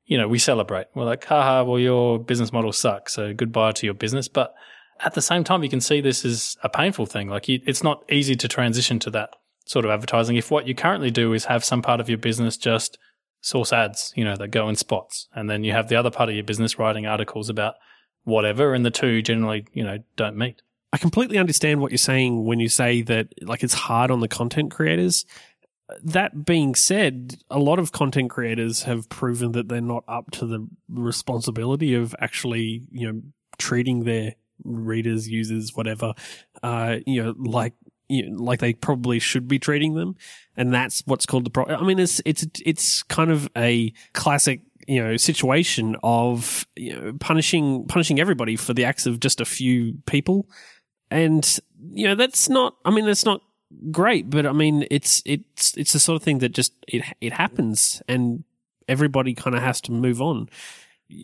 you 0.06 0.18
know, 0.18 0.28
we 0.28 0.40
celebrate. 0.40 0.88
We're 0.96 1.06
like, 1.06 1.26
haha, 1.26 1.64
well 1.64 1.80
your 1.80 2.20
business 2.20 2.54
model 2.54 2.72
sucks, 2.72 3.14
so 3.14 3.34
goodbye 3.34 3.72
to 3.74 3.86
your 3.86 3.96
business. 3.96 4.28
But 4.28 4.54
at 5.00 5.14
the 5.14 5.22
same 5.22 5.44
time, 5.44 5.64
you 5.64 5.70
can 5.70 5.82
see 5.82 6.02
this 6.02 6.24
is 6.24 6.58
a 6.64 6.70
painful 6.70 7.06
thing. 7.06 7.28
Like 7.30 7.48
you, 7.48 7.60
it's 7.66 7.84
not 7.84 8.04
easy 8.12 8.36
to 8.36 8.48
transition 8.48 9.00
to 9.00 9.10
that 9.12 9.32
sort 9.66 9.86
of 9.86 9.92
advertising. 9.92 10.36
If 10.36 10.52
what 10.52 10.68
you 10.68 10.76
currently 10.76 11.12
do 11.12 11.34
is 11.34 11.46
have 11.46 11.64
some 11.64 11.82
part 11.82 12.00
of 12.00 12.10
your 12.10 12.18
business 12.18 12.58
just 12.58 12.98
source 13.42 13.74
ads, 13.74 14.14
you 14.16 14.24
know, 14.24 14.36
that 14.38 14.50
go 14.50 14.70
in 14.70 14.76
spots, 14.76 15.28
and 15.34 15.50
then 15.50 15.64
you 15.64 15.74
have 15.74 15.90
the 15.90 15.96
other 15.96 16.12
part 16.12 16.30
of 16.30 16.36
your 16.36 16.44
business 16.44 16.80
writing 16.80 17.06
articles 17.06 17.50
about 17.50 17.76
whatever, 18.24 18.74
and 18.74 18.86
the 18.86 18.92
two 18.92 19.22
generally, 19.22 19.66
you 19.74 19.84
know, 19.84 19.98
don't 20.16 20.38
meet. 20.38 20.62
I 20.94 20.98
completely 20.98 21.40
understand 21.40 21.82
what 21.82 21.92
you're 21.92 21.98
saying 21.98 22.46
when 22.46 22.60
you 22.60 22.70
say 22.70 23.02
that 23.02 23.30
like 23.42 23.64
it's 23.64 23.74
hard 23.74 24.12
on 24.12 24.20
the 24.20 24.28
content 24.28 24.72
creators. 24.72 25.26
That 26.04 26.46
being 26.46 26.76
said, 26.76 27.38
a 27.50 27.58
lot 27.58 27.80
of 27.80 27.92
content 27.92 28.30
creators 28.30 28.84
have 28.84 29.10
proven 29.10 29.54
that 29.54 29.68
they're 29.68 29.82
not 29.82 30.04
up 30.08 30.30
to 30.32 30.46
the 30.46 30.68
responsibility 30.88 31.96
of 31.96 32.16
actually, 32.20 32.84
you 32.92 33.12
know, 33.12 33.22
treating 33.58 34.04
their 34.04 34.36
readers, 34.64 35.28
users, 35.28 35.76
whatever, 35.76 36.14
uh, 36.62 36.98
you 37.08 37.24
know, 37.24 37.34
like 37.38 37.74
you 38.08 38.30
know, 38.30 38.44
like 38.44 38.60
they 38.60 38.74
probably 38.74 39.18
should 39.18 39.48
be 39.48 39.58
treating 39.58 39.96
them, 39.96 40.16
and 40.56 40.72
that's 40.72 41.02
what's 41.06 41.26
called 41.26 41.46
the 41.46 41.50
problem. 41.50 41.84
I 41.84 41.88
mean, 41.88 41.98
it's 41.98 42.22
it's 42.24 42.46
it's 42.64 43.02
kind 43.04 43.32
of 43.32 43.50
a 43.58 43.92
classic 44.14 44.62
you 44.88 45.02
know 45.02 45.18
situation 45.18 45.96
of 46.04 46.68
you 46.76 46.96
know, 46.96 47.14
punishing 47.20 47.88
punishing 47.88 48.20
everybody 48.20 48.56
for 48.56 48.74
the 48.74 48.86
acts 48.86 49.06
of 49.06 49.20
just 49.20 49.42
a 49.42 49.46
few 49.46 49.96
people, 50.06 50.48
and 51.14 51.60
you 51.94 52.08
know 52.08 52.16
that's 52.16 52.50
not. 52.50 52.76
I 52.84 52.92
mean, 52.92 53.06
that's 53.06 53.26
not 53.26 53.42
great, 53.92 54.30
but 54.30 54.46
I 54.46 54.52
mean, 54.52 54.86
it's 54.92 55.22
it's 55.26 55.76
it's 55.78 55.94
the 55.94 56.00
sort 56.00 56.16
of 56.16 56.24
thing 56.24 56.40
that 56.40 56.50
just 56.50 56.74
it 56.88 57.04
it 57.22 57.34
happens, 57.34 58.02
and 58.08 58.44
everybody 58.88 59.34
kind 59.34 59.56
of 59.56 59.62
has 59.62 59.80
to 59.82 59.92
move 59.92 60.22
on. 60.22 60.50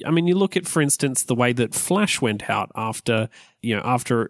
I 0.06 0.12
mean, 0.12 0.28
you 0.28 0.36
look 0.36 0.56
at, 0.56 0.68
for 0.68 0.82
instance, 0.82 1.24
the 1.24 1.36
way 1.36 1.52
that 1.54 1.74
Flash 1.74 2.22
went 2.22 2.50
out 2.50 2.72
after, 2.76 3.28
you 3.62 3.76
know, 3.76 3.82
after 3.84 4.30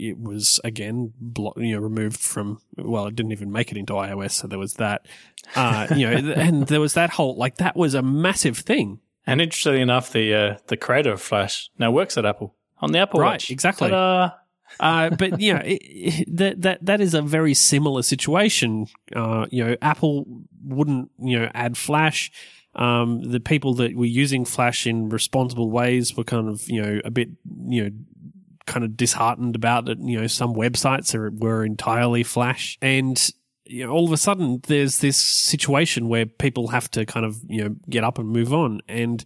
it 0.00 0.18
was 0.18 0.60
again, 0.64 1.12
blo- 1.20 1.52
you 1.56 1.74
know, 1.74 1.80
removed 1.80 2.18
from. 2.20 2.60
Well, 2.78 3.06
it 3.06 3.14
didn't 3.16 3.32
even 3.32 3.52
make 3.52 3.70
it 3.70 3.76
into 3.76 3.92
iOS, 3.92 4.30
so 4.32 4.46
there 4.48 4.58
was 4.58 4.74
that. 4.74 5.06
Uh, 5.54 5.86
you 5.94 6.08
know, 6.08 6.32
and 6.32 6.66
there 6.68 6.80
was 6.80 6.94
that 6.94 7.10
whole 7.10 7.36
like 7.36 7.56
that 7.56 7.76
was 7.76 7.94
a 7.94 8.02
massive 8.02 8.58
thing. 8.58 9.00
And 9.26 9.42
interestingly 9.42 9.82
enough, 9.82 10.10
the 10.12 10.34
uh, 10.34 10.56
the 10.68 10.76
creator 10.78 11.12
of 11.12 11.20
Flash 11.20 11.70
now 11.78 11.90
works 11.90 12.16
at 12.16 12.24
Apple 12.24 12.54
on 12.80 12.92
the 12.92 12.98
Apple 13.00 13.20
Right, 13.20 13.32
Watch. 13.32 13.50
exactly. 13.50 13.90
Ta-da! 13.90 14.34
Uh, 14.80 15.10
but 15.10 15.40
you 15.40 15.54
know 15.54 15.60
it, 15.60 15.80
it, 15.82 16.36
that 16.36 16.62
that 16.62 16.84
that 16.84 17.00
is 17.00 17.14
a 17.14 17.22
very 17.22 17.54
similar 17.54 18.02
situation. 18.02 18.86
Uh, 19.14 19.46
you 19.50 19.64
know, 19.64 19.76
Apple 19.82 20.26
wouldn't 20.62 21.10
you 21.18 21.38
know 21.38 21.50
add 21.54 21.76
Flash. 21.76 22.30
Um, 22.74 23.22
the 23.22 23.40
people 23.40 23.74
that 23.74 23.96
were 23.96 24.04
using 24.04 24.44
Flash 24.44 24.86
in 24.86 25.08
responsible 25.08 25.70
ways 25.70 26.16
were 26.16 26.24
kind 26.24 26.48
of 26.48 26.68
you 26.68 26.82
know 26.82 27.00
a 27.04 27.10
bit 27.10 27.30
you 27.66 27.84
know 27.84 27.90
kind 28.68 28.84
of 28.84 28.96
disheartened 28.96 29.56
about 29.56 29.88
it. 29.88 29.98
You 29.98 30.20
know, 30.20 30.26
some 30.28 30.54
websites 30.54 31.14
are, 31.14 31.30
were 31.30 31.64
entirely 31.64 32.22
Flash, 32.22 32.78
and 32.80 33.18
you 33.64 33.84
know, 33.84 33.92
all 33.92 34.04
of 34.04 34.12
a 34.12 34.16
sudden 34.16 34.60
there's 34.68 34.98
this 34.98 35.16
situation 35.16 36.08
where 36.08 36.26
people 36.26 36.68
have 36.68 36.90
to 36.92 37.04
kind 37.04 37.26
of 37.26 37.40
you 37.48 37.64
know 37.64 37.76
get 37.88 38.04
up 38.04 38.18
and 38.18 38.28
move 38.28 38.52
on, 38.52 38.80
and 38.86 39.24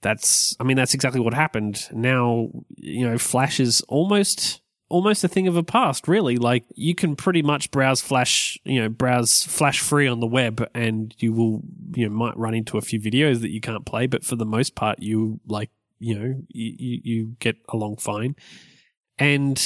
that's 0.00 0.56
I 0.58 0.64
mean 0.64 0.76
that's 0.76 0.94
exactly 0.94 1.20
what 1.20 1.34
happened. 1.34 1.88
Now 1.92 2.48
you 2.76 3.08
know, 3.08 3.18
Flash 3.18 3.60
is 3.60 3.82
almost 3.82 4.61
almost 4.92 5.24
a 5.24 5.28
thing 5.28 5.48
of 5.48 5.56
a 5.56 5.62
past, 5.62 6.06
really. 6.06 6.36
Like 6.36 6.64
you 6.74 6.94
can 6.94 7.16
pretty 7.16 7.42
much 7.42 7.70
browse 7.70 8.00
Flash, 8.00 8.58
you 8.64 8.80
know, 8.80 8.88
browse 8.88 9.44
Flash 9.44 9.80
free 9.80 10.06
on 10.06 10.20
the 10.20 10.26
web, 10.26 10.68
and 10.74 11.14
you 11.18 11.32
will, 11.32 11.62
you 11.94 12.08
know, 12.08 12.14
might 12.14 12.36
run 12.36 12.54
into 12.54 12.78
a 12.78 12.82
few 12.82 13.00
videos 13.00 13.40
that 13.40 13.50
you 13.50 13.60
can't 13.60 13.86
play, 13.86 14.06
but 14.06 14.24
for 14.24 14.36
the 14.36 14.44
most 14.44 14.74
part, 14.74 15.00
you 15.00 15.40
like, 15.46 15.70
you 15.98 16.14
know, 16.18 16.34
you 16.48 17.00
you 17.02 17.36
get 17.38 17.56
along 17.70 17.96
fine. 17.96 18.36
And 19.18 19.60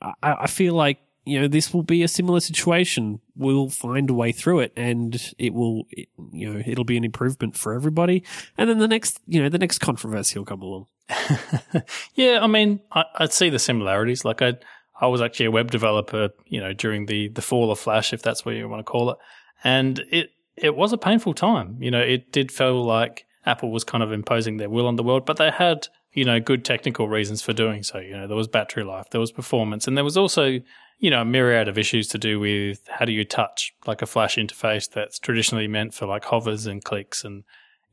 I, 0.00 0.12
I 0.22 0.46
feel 0.46 0.74
like 0.74 0.98
you 1.28 1.40
know 1.40 1.48
this 1.48 1.74
will 1.74 1.82
be 1.82 2.02
a 2.02 2.08
similar 2.08 2.40
situation. 2.40 3.20
We'll 3.36 3.68
find 3.68 4.08
a 4.10 4.14
way 4.14 4.32
through 4.32 4.60
it, 4.60 4.72
and 4.76 5.32
it 5.38 5.52
will, 5.52 5.84
it, 5.90 6.08
you 6.32 6.52
know, 6.52 6.62
it'll 6.64 6.84
be 6.84 6.96
an 6.96 7.04
improvement 7.04 7.56
for 7.56 7.74
everybody. 7.74 8.24
And 8.56 8.68
then 8.68 8.78
the 8.78 8.88
next, 8.88 9.20
you 9.26 9.42
know, 9.42 9.48
the 9.48 9.58
next 9.58 9.78
controversy 9.78 10.38
will 10.38 10.46
come 10.46 10.62
along. 10.62 10.86
yeah, 12.14 12.40
I 12.42 12.46
mean, 12.46 12.80
I, 12.92 13.04
I'd 13.16 13.32
see 13.32 13.50
the 13.50 13.58
similarities. 13.58 14.24
Like 14.24 14.42
I, 14.42 14.54
I 15.00 15.06
was 15.06 15.20
actually 15.20 15.46
a 15.46 15.50
web 15.50 15.70
developer, 15.70 16.30
you 16.46 16.60
know, 16.60 16.72
during 16.72 17.06
the 17.06 17.28
the 17.28 17.42
fall 17.42 17.70
of 17.70 17.78
Flash, 17.78 18.12
if 18.12 18.22
that's 18.22 18.44
what 18.44 18.54
you 18.54 18.68
want 18.68 18.80
to 18.80 18.90
call 18.90 19.10
it, 19.10 19.18
and 19.62 20.02
it 20.10 20.30
it 20.56 20.74
was 20.74 20.92
a 20.92 20.98
painful 20.98 21.34
time. 21.34 21.76
You 21.80 21.90
know, 21.90 22.00
it 22.00 22.32
did 22.32 22.50
feel 22.50 22.82
like 22.82 23.26
Apple 23.44 23.70
was 23.70 23.84
kind 23.84 24.02
of 24.02 24.12
imposing 24.12 24.56
their 24.56 24.70
will 24.70 24.86
on 24.86 24.96
the 24.96 25.02
world, 25.02 25.26
but 25.26 25.36
they 25.36 25.50
had 25.50 25.88
you 26.12 26.24
know 26.24 26.40
good 26.40 26.64
technical 26.64 27.08
reasons 27.08 27.42
for 27.42 27.52
doing 27.52 27.82
so. 27.82 27.98
You 27.98 28.16
know, 28.16 28.26
there 28.26 28.36
was 28.36 28.48
battery 28.48 28.84
life, 28.84 29.10
there 29.10 29.20
was 29.20 29.32
performance, 29.32 29.86
and 29.86 29.96
there 29.96 30.04
was 30.04 30.16
also 30.16 30.60
you 30.98 31.10
know 31.10 31.22
a 31.22 31.24
myriad 31.24 31.68
of 31.68 31.78
issues 31.78 32.08
to 32.08 32.18
do 32.18 32.40
with 32.40 32.80
how 32.88 33.04
do 33.04 33.12
you 33.12 33.24
touch 33.24 33.74
like 33.86 34.02
a 34.02 34.06
Flash 34.06 34.36
interface 34.36 34.90
that's 34.90 35.18
traditionally 35.18 35.68
meant 35.68 35.94
for 35.94 36.06
like 36.06 36.24
hovers 36.24 36.66
and 36.66 36.82
clicks 36.84 37.24
and 37.24 37.44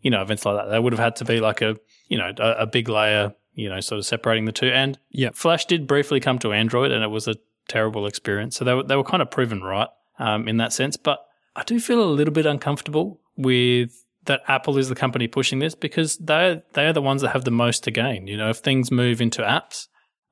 you 0.02 0.12
know 0.12 0.22
events 0.22 0.46
like 0.46 0.56
that. 0.58 0.70
There 0.70 0.82
would 0.82 0.94
have 0.94 1.00
had 1.00 1.16
to 1.18 1.26
be 1.26 1.40
like 1.40 1.62
a 1.62 1.76
you 2.08 2.18
know 2.18 2.32
a, 2.38 2.52
a 2.64 2.68
big 2.68 2.90
layer 2.90 3.34
you 3.54 3.70
know 3.70 3.80
sort 3.80 4.00
of 4.00 4.06
separating 4.06 4.46
the 4.46 4.52
two. 4.52 4.68
And 4.68 4.98
Yeah. 5.10 5.30
Flash 5.34 5.66
did 5.66 5.88
briefly 5.88 6.20
come 6.20 6.40
to 6.40 6.54
Android, 6.54 6.92
and 6.92 7.04
it 7.04 7.10
was 7.10 7.28
a 7.28 7.36
terrible 7.68 8.06
experience. 8.06 8.56
So 8.56 8.66
they 8.66 8.74
were 8.74 8.84
they 8.84 8.96
were 8.96 9.04
kind 9.04 9.22
of 9.22 9.32
proven 9.32 9.62
right 9.62 9.90
um, 10.20 10.48
in 10.48 10.58
that 10.58 10.74
sense. 10.74 10.98
But 10.98 11.26
I 11.56 11.64
do 11.64 11.80
feel 11.80 12.04
a 12.04 12.06
little 12.06 12.34
bit 12.34 12.46
uncomfortable 12.46 13.20
with 13.38 14.05
that 14.26 14.42
Apple 14.48 14.78
is 14.78 14.90
the 14.90 14.96
company 14.96 15.28
pushing 15.28 15.60
this 15.60 15.76
because 15.76 16.18
they 16.18 16.62
they 16.74 16.86
are 16.86 16.94
the 16.94 17.02
ones 17.02 17.22
that 17.22 17.30
have 17.30 17.46
the 17.46 17.52
most 17.52 17.84
to 17.84 17.92
gain. 17.92 18.28
You 18.28 18.38
know, 18.38 18.50
if 18.50 18.58
things 18.58 18.92
move 18.92 19.22
into 19.22 19.42
apps, 19.42 19.88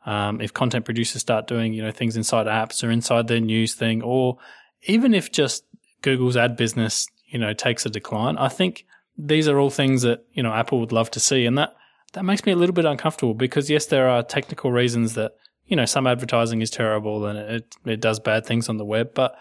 um, 0.06 0.42
if 0.42 0.54
content 0.54 0.86
producers 0.86 1.22
start 1.22 1.48
doing 1.48 1.74
you 1.74 1.82
know 1.82 1.92
things 1.92 2.18
inside 2.18 2.48
apps 2.48 2.84
or 2.84 2.92
inside 2.92 3.28
their 3.28 3.40
news 3.40 3.74
thing, 3.74 4.02
or 4.02 4.38
even 4.84 5.14
if 5.14 5.32
just 5.32 5.64
Google's 6.02 6.38
ad 6.38 6.56
business 6.56 7.08
you 7.28 7.40
know 7.40 7.54
takes 7.54 7.86
a 7.86 7.90
decline, 7.90 8.38
I 8.38 8.50
think 8.50 8.86
these 9.18 9.48
are 9.48 9.60
all 9.60 9.70
things 9.70 10.02
that 10.02 10.26
you 10.34 10.44
know 10.44 10.54
Apple 10.54 10.80
would 10.80 10.92
love 10.92 11.12
to 11.12 11.20
see, 11.20 11.46
and 11.46 11.58
that 11.58 11.76
that 12.14 12.26
makes 12.26 12.46
me 12.46 12.52
a 12.52 12.56
little 12.56 12.74
bit 12.74 12.86
uncomfortable 12.86 13.34
because 13.34 13.70
yes, 13.70 13.86
there 13.86 14.10
are 14.10 14.24
technical 14.24 14.72
reasons 14.72 15.14
that 15.14 15.34
you 15.66 15.76
know 15.76 15.86
some 15.86 16.08
advertising 16.08 16.62
is 16.62 16.70
terrible 16.70 17.26
and 17.26 17.38
it 17.38 17.76
it 17.86 18.02
does 18.02 18.20
bad 18.20 18.46
things 18.46 18.70
on 18.70 18.78
the 18.78 18.86
web, 18.86 19.14
but 19.14 19.36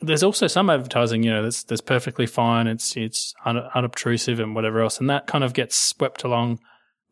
there's 0.00 0.22
also 0.22 0.46
some 0.46 0.70
advertising 0.70 1.22
you 1.22 1.30
know 1.30 1.42
that's 1.42 1.62
that's 1.62 1.80
perfectly 1.80 2.26
fine. 2.26 2.66
It's 2.66 2.96
it's 2.96 3.34
un- 3.44 3.68
unobtrusive 3.74 4.40
and 4.40 4.54
whatever 4.54 4.80
else, 4.80 4.98
and 4.98 5.08
that 5.10 5.26
kind 5.26 5.44
of 5.44 5.54
gets 5.54 5.76
swept 5.76 6.24
along 6.24 6.60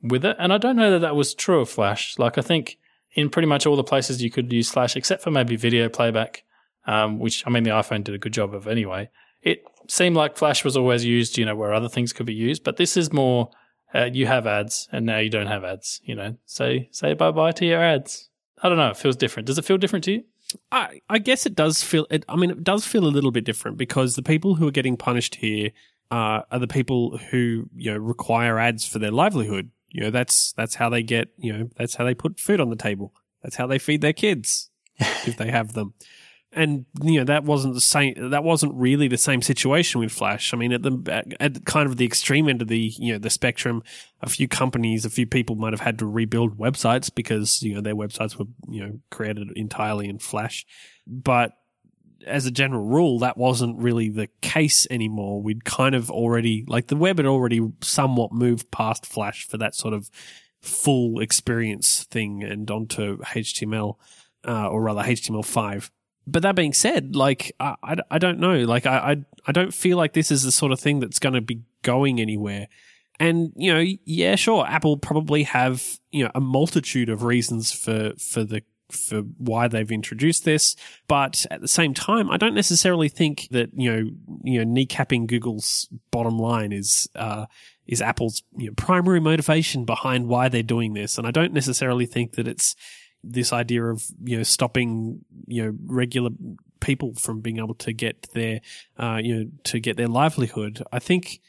with 0.02 0.24
it. 0.24 0.36
And 0.38 0.52
I 0.52 0.58
don't 0.58 0.76
know 0.76 0.90
that 0.90 1.00
that 1.00 1.16
was 1.16 1.34
true 1.34 1.60
of 1.60 1.70
Flash. 1.70 2.18
Like 2.18 2.38
I 2.38 2.42
think 2.42 2.78
in 3.14 3.30
pretty 3.30 3.48
much 3.48 3.66
all 3.66 3.76
the 3.76 3.84
places 3.84 4.22
you 4.22 4.30
could 4.30 4.52
use 4.52 4.70
Flash, 4.70 4.96
except 4.96 5.22
for 5.22 5.30
maybe 5.30 5.56
video 5.56 5.88
playback, 5.88 6.44
um, 6.86 7.18
which 7.18 7.46
I 7.46 7.50
mean 7.50 7.62
the 7.62 7.70
iPhone 7.70 8.04
did 8.04 8.14
a 8.14 8.18
good 8.18 8.32
job 8.32 8.54
of 8.54 8.66
anyway. 8.66 9.10
It 9.42 9.64
seemed 9.88 10.16
like 10.16 10.36
Flash 10.36 10.64
was 10.64 10.76
always 10.76 11.04
used, 11.04 11.36
you 11.36 11.44
know, 11.44 11.56
where 11.56 11.72
other 11.74 11.88
things 11.88 12.12
could 12.12 12.26
be 12.26 12.34
used, 12.34 12.62
but 12.62 12.76
this 12.76 12.96
is 12.96 13.12
more 13.12 13.50
uh, 13.94 14.08
you 14.12 14.26
have 14.26 14.46
ads 14.46 14.88
and 14.92 15.04
now 15.04 15.18
you 15.18 15.30
don't 15.30 15.48
have 15.48 15.64
ads. 15.64 16.00
You 16.04 16.14
know, 16.14 16.36
say 16.46 16.88
say 16.92 17.14
bye 17.14 17.30
bye 17.30 17.52
to 17.52 17.66
your 17.66 17.82
ads. 17.82 18.28
I 18.62 18.68
don't 18.68 18.78
know. 18.78 18.90
It 18.90 18.96
feels 18.96 19.16
different. 19.16 19.46
Does 19.46 19.58
it 19.58 19.64
feel 19.64 19.78
different 19.78 20.04
to 20.04 20.12
you? 20.12 20.24
I, 20.70 21.00
I 21.08 21.18
guess 21.18 21.46
it 21.46 21.54
does 21.54 21.82
feel. 21.82 22.06
It, 22.10 22.24
I 22.28 22.36
mean, 22.36 22.50
it 22.50 22.64
does 22.64 22.86
feel 22.86 23.06
a 23.06 23.08
little 23.08 23.30
bit 23.30 23.44
different 23.44 23.76
because 23.76 24.16
the 24.16 24.22
people 24.22 24.54
who 24.54 24.66
are 24.68 24.72
getting 24.72 24.96
punished 24.96 25.36
here 25.36 25.70
uh, 26.10 26.42
are 26.50 26.58
the 26.58 26.66
people 26.66 27.18
who 27.18 27.68
you 27.74 27.92
know 27.92 27.98
require 27.98 28.58
ads 28.58 28.86
for 28.86 28.98
their 28.98 29.10
livelihood. 29.10 29.70
You 29.90 30.02
know, 30.02 30.10
that's 30.10 30.52
that's 30.52 30.74
how 30.74 30.88
they 30.88 31.02
get. 31.02 31.28
You 31.38 31.52
know, 31.52 31.68
that's 31.76 31.94
how 31.94 32.04
they 32.04 32.14
put 32.14 32.38
food 32.38 32.60
on 32.60 32.70
the 32.70 32.76
table. 32.76 33.14
That's 33.42 33.56
how 33.56 33.66
they 33.66 33.78
feed 33.78 34.00
their 34.00 34.12
kids 34.12 34.70
if 34.98 35.36
they 35.36 35.50
have 35.50 35.72
them. 35.72 35.94
And 36.54 36.84
you 37.02 37.18
know 37.18 37.24
that 37.24 37.44
wasn't 37.44 37.72
the 37.72 37.80
same. 37.80 38.30
That 38.30 38.44
wasn't 38.44 38.74
really 38.74 39.08
the 39.08 39.16
same 39.16 39.40
situation 39.40 40.00
with 40.00 40.12
Flash. 40.12 40.52
I 40.52 40.58
mean, 40.58 40.72
at 40.72 40.82
the 40.82 41.34
at 41.40 41.64
kind 41.64 41.88
of 41.88 41.96
the 41.96 42.04
extreme 42.04 42.46
end 42.46 42.60
of 42.60 42.68
the 42.68 42.92
you 42.98 43.14
know 43.14 43.18
the 43.18 43.30
spectrum, 43.30 43.82
a 44.20 44.28
few 44.28 44.48
companies, 44.48 45.06
a 45.06 45.10
few 45.10 45.26
people 45.26 45.56
might 45.56 45.72
have 45.72 45.80
had 45.80 45.98
to 46.00 46.06
rebuild 46.06 46.58
websites 46.58 47.12
because 47.14 47.62
you 47.62 47.74
know 47.74 47.80
their 47.80 47.94
websites 47.94 48.36
were 48.36 48.44
you 48.68 48.86
know 48.86 49.00
created 49.10 49.48
entirely 49.56 50.10
in 50.10 50.18
Flash. 50.18 50.66
But 51.06 51.52
as 52.26 52.44
a 52.44 52.50
general 52.50 52.84
rule, 52.84 53.18
that 53.20 53.38
wasn't 53.38 53.78
really 53.78 54.10
the 54.10 54.28
case 54.42 54.86
anymore. 54.90 55.42
We'd 55.42 55.64
kind 55.64 55.94
of 55.94 56.10
already 56.10 56.64
like 56.68 56.88
the 56.88 56.96
web 56.96 57.16
had 57.16 57.26
already 57.26 57.66
somewhat 57.80 58.32
moved 58.32 58.70
past 58.70 59.06
Flash 59.06 59.46
for 59.46 59.56
that 59.56 59.74
sort 59.74 59.94
of 59.94 60.10
full 60.60 61.20
experience 61.20 62.04
thing 62.04 62.42
and 62.42 62.70
onto 62.70 63.18
HTML, 63.18 63.96
uh, 64.46 64.68
or 64.68 64.82
rather 64.82 65.02
HTML5 65.02 65.90
but 66.26 66.42
that 66.42 66.54
being 66.54 66.72
said, 66.72 67.16
like 67.16 67.52
I, 67.58 67.74
I, 67.82 67.96
I 68.12 68.18
don't 68.18 68.38
know, 68.38 68.58
like 68.60 68.86
I, 68.86 69.12
I 69.12 69.16
I 69.46 69.52
don't 69.52 69.74
feel 69.74 69.96
like 69.96 70.12
this 70.12 70.30
is 70.30 70.42
the 70.42 70.52
sort 70.52 70.72
of 70.72 70.80
thing 70.80 71.00
that's 71.00 71.18
going 71.18 71.34
to 71.34 71.40
be 71.40 71.62
going 71.82 72.20
anywhere. 72.20 72.68
And 73.18 73.52
you 73.56 73.72
know, 73.72 73.84
yeah, 74.04 74.36
sure, 74.36 74.66
Apple 74.66 74.96
probably 74.96 75.44
have 75.44 75.98
you 76.10 76.24
know 76.24 76.30
a 76.34 76.40
multitude 76.40 77.08
of 77.08 77.22
reasons 77.22 77.72
for 77.72 78.12
for 78.18 78.44
the 78.44 78.62
for 78.90 79.20
why 79.38 79.68
they've 79.68 79.90
introduced 79.90 80.44
this, 80.44 80.76
but 81.08 81.46
at 81.50 81.60
the 81.60 81.68
same 81.68 81.94
time, 81.94 82.30
I 82.30 82.36
don't 82.36 82.54
necessarily 82.54 83.08
think 83.08 83.48
that 83.50 83.70
you 83.74 83.90
know 83.90 84.10
you 84.44 84.64
know 84.64 84.70
kneecapping 84.70 85.26
Google's 85.26 85.88
bottom 86.10 86.38
line 86.38 86.72
is 86.72 87.08
uh, 87.14 87.46
is 87.86 88.02
Apple's 88.02 88.42
you 88.56 88.66
know, 88.68 88.74
primary 88.76 89.20
motivation 89.20 89.84
behind 89.84 90.28
why 90.28 90.48
they're 90.48 90.62
doing 90.62 90.94
this, 90.94 91.18
and 91.18 91.26
I 91.26 91.30
don't 91.30 91.52
necessarily 91.52 92.06
think 92.06 92.32
that 92.32 92.46
it's 92.46 92.76
this 93.24 93.52
idea 93.52 93.84
of 93.84 94.04
you 94.22 94.36
know 94.36 94.42
stopping 94.42 95.24
you 95.46 95.64
know 95.64 95.76
regular 95.86 96.30
people 96.80 97.14
from 97.14 97.40
being 97.40 97.58
able 97.58 97.74
to 97.74 97.92
get 97.92 98.28
their 98.34 98.60
uh, 98.98 99.20
you 99.22 99.34
know 99.34 99.50
to 99.64 99.80
get 99.80 99.96
their 99.96 100.08
livelihood. 100.08 100.82
I 100.92 100.98
think 100.98 101.40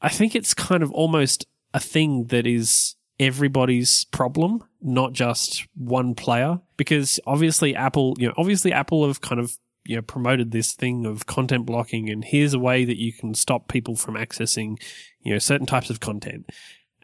I 0.00 0.08
think 0.08 0.34
it's 0.34 0.54
kind 0.54 0.82
of 0.82 0.92
almost 0.92 1.46
a 1.74 1.80
thing 1.80 2.26
that 2.26 2.46
is 2.46 2.96
everybody's 3.18 4.04
problem, 4.06 4.64
not 4.80 5.12
just 5.12 5.66
one 5.74 6.14
player. 6.14 6.60
Because 6.76 7.20
obviously 7.26 7.74
Apple, 7.74 8.14
you 8.18 8.28
know, 8.28 8.34
obviously 8.36 8.72
Apple 8.72 9.06
have 9.06 9.20
kind 9.20 9.40
of 9.40 9.56
you 9.84 9.96
know 9.96 10.02
promoted 10.02 10.50
this 10.50 10.74
thing 10.74 11.06
of 11.06 11.26
content 11.26 11.66
blocking, 11.66 12.10
and 12.10 12.24
here's 12.24 12.54
a 12.54 12.58
way 12.58 12.84
that 12.84 12.98
you 12.98 13.12
can 13.12 13.34
stop 13.34 13.68
people 13.68 13.96
from 13.96 14.14
accessing 14.14 14.80
you 15.22 15.32
know 15.32 15.38
certain 15.38 15.66
types 15.66 15.90
of 15.90 16.00
content. 16.00 16.50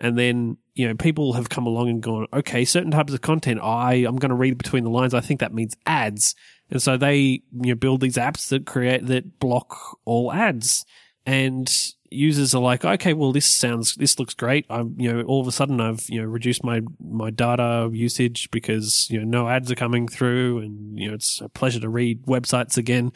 And 0.01 0.17
then, 0.17 0.57
you 0.75 0.87
know, 0.87 0.95
people 0.95 1.33
have 1.33 1.49
come 1.49 1.67
along 1.67 1.89
and 1.89 2.03
gone, 2.03 2.27
okay, 2.33 2.65
certain 2.65 2.91
types 2.91 3.13
of 3.13 3.21
content, 3.21 3.61
I, 3.63 3.95
I'm 3.95 4.17
going 4.17 4.31
to 4.31 4.37
read 4.37 4.57
between 4.57 4.85
the 4.85 4.91
lines. 4.91 5.15
I 5.15 5.21
think 5.21 5.41
that 5.41 5.53
means 5.53 5.77
ads. 5.87 6.35
And 6.71 6.81
so 6.81 6.97
they, 6.97 7.19
you 7.19 7.43
know, 7.53 7.75
build 7.75 8.01
these 8.01 8.17
apps 8.17 8.49
that 8.49 8.67
create, 8.67 9.07
that 9.07 9.39
block 9.41 9.99
all 10.05 10.33
ads. 10.33 10.85
And 11.27 11.71
users 12.11 12.55
are 12.55 12.63
like, 12.63 12.85
okay, 12.85 13.13
well, 13.13 13.33
this 13.33 13.47
sounds, 13.47 13.97
this 13.97 14.19
looks 14.19 14.35
great. 14.35 14.67
I'm, 14.71 14.95
you 14.99 15.13
know, 15.13 15.23
all 15.23 15.41
of 15.41 15.49
a 15.49 15.53
sudden 15.53 15.81
I've, 15.81 16.09
you 16.09 16.23
know, 16.23 16.29
reduced 16.29 16.65
my, 16.65 16.81
my 17.01 17.31
data 17.31 17.91
usage 17.93 18.51
because, 18.51 19.09
you 19.11 19.19
know, 19.19 19.25
no 19.25 19.49
ads 19.49 19.71
are 19.71 19.77
coming 19.77 20.09
through 20.09 20.61
and, 20.61 20.99
you 20.99 21.09
know, 21.09 21.15
it's 21.15 21.41
a 21.41 21.49
pleasure 21.49 21.81
to 21.81 21.89
read 21.89 22.25
websites 22.27 22.77
again. 22.77 23.13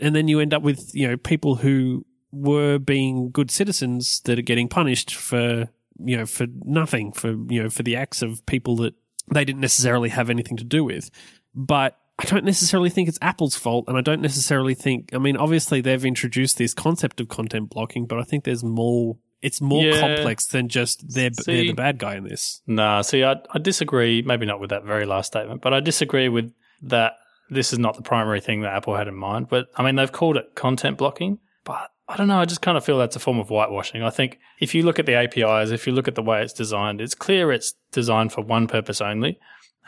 And 0.00 0.16
then 0.16 0.28
you 0.28 0.40
end 0.40 0.54
up 0.54 0.62
with, 0.62 0.94
you 0.94 1.06
know, 1.06 1.16
people 1.16 1.56
who 1.56 2.06
were 2.32 2.78
being 2.78 3.30
good 3.30 3.50
citizens 3.50 4.20
that 4.24 4.38
are 4.38 4.42
getting 4.42 4.68
punished 4.68 5.14
for, 5.14 5.68
you 5.98 6.16
know, 6.16 6.26
for 6.26 6.46
nothing, 6.64 7.12
for, 7.12 7.30
you 7.48 7.62
know, 7.62 7.70
for 7.70 7.82
the 7.82 7.96
acts 7.96 8.22
of 8.22 8.44
people 8.46 8.76
that 8.76 8.94
they 9.32 9.44
didn't 9.44 9.60
necessarily 9.60 10.08
have 10.08 10.30
anything 10.30 10.56
to 10.56 10.64
do 10.64 10.84
with. 10.84 11.10
But 11.54 11.96
I 12.18 12.24
don't 12.24 12.44
necessarily 12.44 12.90
think 12.90 13.08
it's 13.08 13.18
Apple's 13.22 13.54
fault, 13.56 13.84
and 13.88 13.96
I 13.96 14.00
don't 14.00 14.20
necessarily 14.22 14.74
think. 14.74 15.10
I 15.14 15.18
mean, 15.18 15.36
obviously 15.36 15.80
they've 15.80 16.04
introduced 16.04 16.58
this 16.58 16.74
concept 16.74 17.20
of 17.20 17.28
content 17.28 17.70
blocking, 17.70 18.06
but 18.06 18.18
I 18.18 18.22
think 18.22 18.44
there's 18.44 18.64
more. 18.64 19.16
It's 19.40 19.60
more 19.60 19.84
Yeah. 19.84 20.00
complex 20.00 20.46
than 20.46 20.68
just 20.68 21.14
they're, 21.14 21.30
they're 21.30 21.62
the 21.62 21.72
bad 21.72 21.98
guy 21.98 22.16
in 22.16 22.24
this. 22.24 22.60
Nah, 22.66 23.02
see, 23.02 23.22
I, 23.22 23.36
I 23.52 23.58
disagree. 23.60 24.20
Maybe 24.22 24.46
not 24.46 24.58
with 24.58 24.70
that 24.70 24.84
very 24.84 25.06
last 25.06 25.28
statement, 25.28 25.62
but 25.62 25.72
I 25.72 25.78
disagree 25.80 26.28
with 26.28 26.52
that. 26.82 27.12
This 27.50 27.72
is 27.72 27.78
not 27.78 27.94
the 27.96 28.02
primary 28.02 28.40
thing 28.40 28.62
that 28.62 28.74
Apple 28.74 28.96
had 28.96 29.06
in 29.08 29.14
mind. 29.14 29.48
But 29.48 29.68
I 29.76 29.84
mean, 29.84 29.94
they've 29.94 30.10
called 30.10 30.36
it 30.36 30.54
content 30.56 30.98
blocking, 30.98 31.38
but 31.64 31.88
I 32.08 32.16
don't 32.16 32.28
know. 32.28 32.40
I 32.40 32.46
just 32.46 32.62
kind 32.62 32.78
of 32.78 32.84
feel 32.84 32.98
that's 32.98 33.16
a 33.16 33.20
form 33.20 33.38
of 33.38 33.48
whitewashing. 33.48 34.02
I 34.02 34.10
think 34.10 34.38
if 34.60 34.74
you 34.74 34.82
look 34.82 34.98
at 34.98 35.06
the 35.06 35.14
APIs, 35.14 35.70
if 35.70 35.86
you 35.86 35.92
look 35.92 36.08
at 36.08 36.14
the 36.14 36.22
way 36.22 36.42
it's 36.42 36.54
designed, 36.54 37.00
it's 37.00 37.14
clear 37.14 37.52
it's 37.52 37.74
designed 37.92 38.32
for 38.32 38.40
one 38.40 38.66
purpose 38.66 39.00
only, 39.00 39.38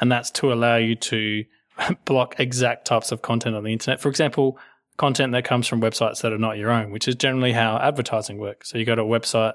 and 0.00 0.12
that's 0.12 0.30
to 0.32 0.52
allow 0.52 0.76
you 0.76 0.94
to 0.96 1.44
block 2.04 2.38
exact 2.38 2.86
types 2.86 3.10
of 3.10 3.22
content 3.22 3.56
on 3.56 3.64
the 3.64 3.72
internet. 3.72 4.00
For 4.00 4.10
example, 4.10 4.58
content 4.98 5.32
that 5.32 5.46
comes 5.46 5.66
from 5.66 5.80
websites 5.80 6.20
that 6.20 6.32
are 6.32 6.38
not 6.38 6.58
your 6.58 6.70
own, 6.70 6.90
which 6.90 7.08
is 7.08 7.14
generally 7.14 7.52
how 7.52 7.78
advertising 7.78 8.38
works. 8.38 8.70
So 8.70 8.76
you 8.76 8.84
go 8.84 8.94
to 8.94 9.02
a 9.02 9.06
website 9.06 9.54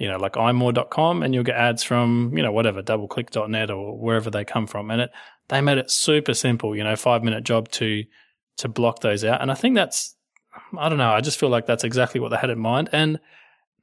you 0.00 0.08
know, 0.08 0.16
like 0.16 0.32
imore.com 0.32 1.22
and 1.22 1.34
you'll 1.34 1.44
get 1.44 1.56
ads 1.56 1.82
from, 1.82 2.32
you 2.34 2.42
know, 2.42 2.50
whatever, 2.50 2.82
doubleclick.net 2.82 3.70
or 3.70 3.98
wherever 3.98 4.30
they 4.30 4.46
come 4.46 4.66
from. 4.66 4.90
And 4.90 5.02
it, 5.02 5.10
they 5.48 5.60
made 5.60 5.76
it 5.76 5.90
super 5.90 6.32
simple, 6.32 6.74
you 6.74 6.82
know, 6.82 6.96
five 6.96 7.22
minute 7.22 7.44
job 7.44 7.68
to, 7.72 8.04
to 8.56 8.68
block 8.68 9.00
those 9.00 9.24
out. 9.26 9.42
And 9.42 9.50
I 9.50 9.54
think 9.54 9.74
that's, 9.74 10.16
I 10.76 10.88
don't 10.88 10.98
know, 10.98 11.10
I 11.10 11.20
just 11.20 11.38
feel 11.38 11.48
like 11.48 11.66
that's 11.66 11.84
exactly 11.84 12.20
what 12.20 12.30
they 12.30 12.36
had 12.36 12.50
in 12.50 12.58
mind. 12.58 12.88
And 12.92 13.20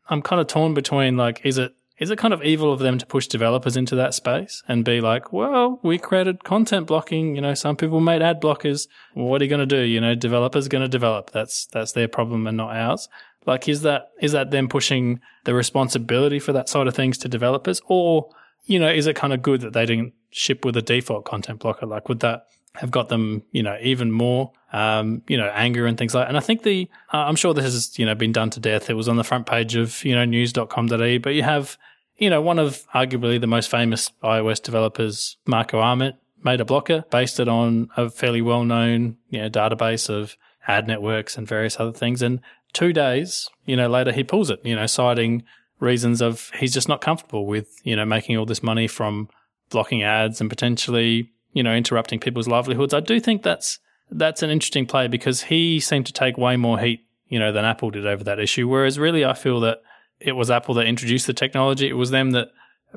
I'm 0.10 0.22
kind 0.22 0.42
of 0.42 0.48
torn 0.48 0.74
between 0.74 1.18
like, 1.18 1.42
is 1.44 1.58
it, 1.58 1.76
is 1.98 2.12
it 2.12 2.20
kind 2.20 2.34
of 2.34 2.44
evil 2.44 2.72
of 2.72 2.80
them 2.80 3.00
to 3.00 3.06
push 3.06 3.26
developers 3.26 3.76
into 3.76 3.96
that 3.96 4.14
space 4.14 4.62
and 4.68 4.86
be 4.86 5.02
like, 5.02 5.34
well, 5.34 5.80
we 5.82 5.98
created 5.98 6.44
content 6.44 6.86
blocking. 6.86 7.36
You 7.36 7.42
know, 7.42 7.56
some 7.56 7.76
people 7.76 8.00
made 8.00 8.22
ad 8.22 8.40
blockers. 8.40 8.88
What 9.16 9.42
are 9.42 9.46
you 9.46 9.50
going 9.50 9.68
to 9.68 9.76
do? 9.78 9.82
You 9.82 10.00
know, 10.00 10.14
developers 10.14 10.68
going 10.68 10.84
to 10.84 10.88
develop. 10.88 11.32
That's, 11.32 11.66
that's 11.66 11.94
their 11.94 12.08
problem 12.08 12.46
and 12.46 12.56
not 12.56 12.76
ours. 12.76 13.10
Like, 13.48 13.68
is 13.68 13.82
that, 13.82 14.12
is 14.22 14.34
that 14.34 14.52
them 14.52 14.68
pushing 14.70 15.22
the 15.46 15.56
responsibility 15.56 16.38
for 16.38 16.54
that 16.54 16.70
side 16.70 16.86
of 16.86 16.94
things 16.94 17.18
to 17.20 17.30
developers? 17.30 17.82
Or, 17.88 18.30
you 18.66 18.78
know, 18.78 18.90
is 18.90 19.08
it 19.08 19.16
kind 19.16 19.34
of 19.34 19.42
good 19.42 19.62
that 19.62 19.74
they 19.74 19.86
didn't 19.86 20.14
ship 20.30 20.66
with 20.66 20.78
a 20.78 20.82
default 20.84 21.26
content 21.26 21.62
blocker? 21.62 21.88
Like, 21.88 22.10
would 22.10 22.20
that 22.20 22.46
have 22.78 22.92
got 22.92 23.10
them, 23.10 23.44
you 23.52 23.64
know, 23.64 23.78
even 23.82 24.12
more, 24.12 24.52
um, 24.74 25.22
you 25.28 25.38
know, 25.38 25.52
anger 25.54 25.86
and 25.86 25.98
things 25.98 26.14
like 26.14 26.24
that? 26.24 26.30
And 26.30 26.38
I 26.38 26.42
think 26.42 26.64
the, 26.64 26.90
uh, 27.14 27.18
I'm 27.18 27.36
sure 27.36 27.54
this 27.54 27.66
has, 27.66 27.98
you 28.00 28.06
know, 28.06 28.16
been 28.16 28.32
done 28.32 28.50
to 28.52 28.60
death. 28.60 28.90
It 28.90 28.94
was 28.94 29.08
on 29.08 29.18
the 29.18 29.24
front 29.24 29.46
page 29.46 29.76
of, 29.76 30.04
you 30.06 30.16
know, 30.16 30.26
news.com.au, 30.26 31.20
but 31.20 31.34
you 31.34 31.44
have, 31.44 31.78
you 32.18 32.30
know, 32.30 32.42
one 32.42 32.60
of 32.60 32.86
arguably 32.94 33.40
the 33.40 33.48
most 33.48 33.70
famous 33.70 34.12
iOS 34.24 34.62
developers, 34.62 35.38
Marco 35.46 35.80
Arment, 35.80 36.16
made 36.44 36.62
a 36.62 36.66
blocker, 36.66 37.04
based 37.12 37.40
it 37.40 37.48
on 37.48 37.90
a 37.98 38.10
fairly 38.10 38.42
well 38.42 38.64
known, 38.64 39.18
you 39.30 39.42
know, 39.42 39.50
database 39.50 40.10
of 40.10 40.38
ad 40.68 40.88
networks 40.88 41.38
and 41.38 41.48
various 41.48 41.80
other 41.80 41.92
things. 41.92 42.22
And 42.22 42.40
two 42.74 42.94
days, 42.94 43.50
you 43.66 43.76
know, 43.76 43.90
later 43.90 44.12
he 44.12 44.24
pulls 44.24 44.50
it, 44.50 44.60
you 44.64 44.76
know, 44.76 44.86
citing 44.86 45.44
reasons 45.80 46.22
of 46.22 46.52
he's 46.60 46.74
just 46.74 46.90
not 46.90 47.02
comfortable 47.02 47.46
with, 47.46 47.80
you 47.84 47.96
know, 47.96 48.06
making 48.06 48.38
all 48.38 48.46
this 48.46 48.64
money 48.64 48.88
from 48.88 49.30
blocking 49.70 50.04
ads 50.04 50.42
and 50.42 50.50
potentially, 50.50 51.32
you 51.58 51.64
know, 51.64 51.74
interrupting 51.74 52.20
people's 52.20 52.48
livelihoods. 52.48 52.94
I 52.94 53.00
do 53.00 53.20
think 53.20 53.42
that's 53.42 53.80
that's 54.12 54.44
an 54.44 54.52
interesting 54.52 54.86
play 54.86 55.08
because 55.08 55.42
he 55.42 55.80
seemed 55.80 56.06
to 56.06 56.14
take 56.14 56.38
way 56.38 56.56
more 56.56 56.78
heat, 56.78 57.00
you 57.30 57.40
know, 57.40 57.52
than 57.52 57.66
Apple 57.66 57.90
did 57.90 58.06
over 58.06 58.24
that 58.26 58.40
issue. 58.40 58.68
Whereas 58.68 59.00
really 59.00 59.26
I 59.26 59.34
feel 59.34 59.60
that 59.62 59.80
it 60.20 60.34
was 60.34 60.52
Apple 60.52 60.76
that 60.76 60.86
introduced 60.86 61.26
the 61.26 61.34
technology. 61.34 61.90
It 61.90 61.98
was 61.98 62.12
them 62.12 62.30
that 62.32 62.50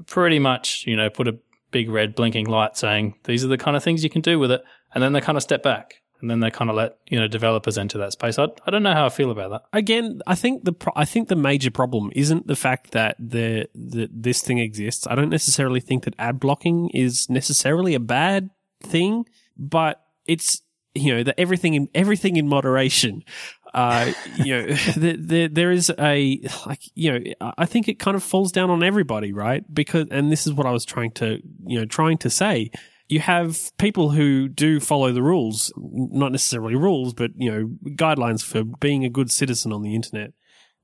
pretty 0.07 0.39
much, 0.39 0.85
you 0.87 0.95
know, 0.95 1.09
put 1.09 1.27
a 1.27 1.39
big 1.71 1.89
red 1.89 2.15
blinking 2.15 2.47
light 2.47 2.77
saying 2.77 3.15
these 3.25 3.43
are 3.43 3.49
the 3.49 3.57
kind 3.57 3.79
of 3.79 3.83
things 3.83 4.05
you 4.05 4.11
can 4.11 4.21
do 4.21 4.39
with 4.39 4.51
it. 4.51 4.61
And 4.95 5.03
then 5.03 5.15
they 5.15 5.23
kind 5.23 5.39
of 5.39 5.43
step 5.43 5.63
back 5.63 5.95
and 6.21 6.31
then 6.31 6.41
they 6.41 6.51
kind 6.51 6.71
of 6.71 6.77
let, 6.77 6.99
you 7.09 7.19
know, 7.19 7.27
developers 7.29 7.79
enter 7.79 7.99
that 7.99 8.13
space. 8.13 8.39
I, 8.39 8.49
I 8.67 8.71
don't 8.71 8.83
know 8.83 8.93
how 8.93 9.07
I 9.07 9.09
feel 9.09 9.31
about 9.31 9.51
that. 9.51 9.63
Again, 9.73 10.21
I 10.27 10.35
think 10.35 10.65
the 10.65 10.73
pro- 10.73 10.93
I 10.97 11.05
think 11.05 11.29
the 11.29 11.37
major 11.37 11.71
problem 11.71 12.11
isn't 12.15 12.47
the 12.47 12.57
fact 12.57 12.93
that 12.93 13.17
the 13.19 13.69
that 13.75 14.11
this 14.13 14.43
thing 14.43 14.59
exists. 14.59 15.07
I 15.07 15.15
don't 15.15 15.31
necessarily 15.31 15.81
think 15.81 16.05
that 16.05 16.15
ad 16.19 16.41
blocking 16.41 16.91
is 16.91 17.29
necessarily 17.29 17.95
a 17.95 18.01
bad 18.01 18.51
thing, 18.83 19.27
but 19.57 20.05
it's 20.27 20.63
you 20.95 21.15
know 21.15 21.23
that 21.23 21.39
everything 21.39 21.75
in 21.75 21.89
everything 21.95 22.37
in 22.37 22.49
moderation. 22.49 23.25
Uh, 23.73 24.13
you 24.37 24.57
know, 24.57 24.67
there, 24.97 25.17
there 25.17 25.49
there 25.49 25.71
is 25.71 25.93
a 25.99 26.41
like 26.67 26.83
you 26.95 27.13
know 27.13 27.53
I 27.57 27.67
think 27.67 27.89
it 27.89 27.99
kind 27.99 28.17
of 28.17 28.23
falls 28.23 28.53
down 28.53 28.71
on 28.71 28.83
everybody, 28.83 29.33
right? 29.33 29.65
Because 29.73 30.07
and 30.11 30.31
this 30.31 30.47
is 30.47 30.53
what 30.53 30.67
I 30.67 30.71
was 30.71 30.85
trying 30.85 31.13
to 31.13 31.41
you 31.67 31.79
know 31.79 31.85
trying 31.85 32.19
to 32.19 32.31
say. 32.31 32.71
You 33.11 33.19
have 33.19 33.77
people 33.77 34.11
who 34.11 34.49
do 34.49 34.79
follow 34.79 35.13
the 35.13 35.23
rules, 35.23 35.73
not 35.77 36.31
necessarily 36.31 36.77
rules, 36.77 37.13
but 37.13 37.33
you 37.37 37.51
know 37.51 37.67
guidelines 37.97 38.43
for 38.45 38.63
being 38.63 39.05
a 39.05 39.11
good 39.11 39.31
citizen 39.31 39.73
on 39.73 39.83
the 39.83 39.97
internet. 39.97 40.33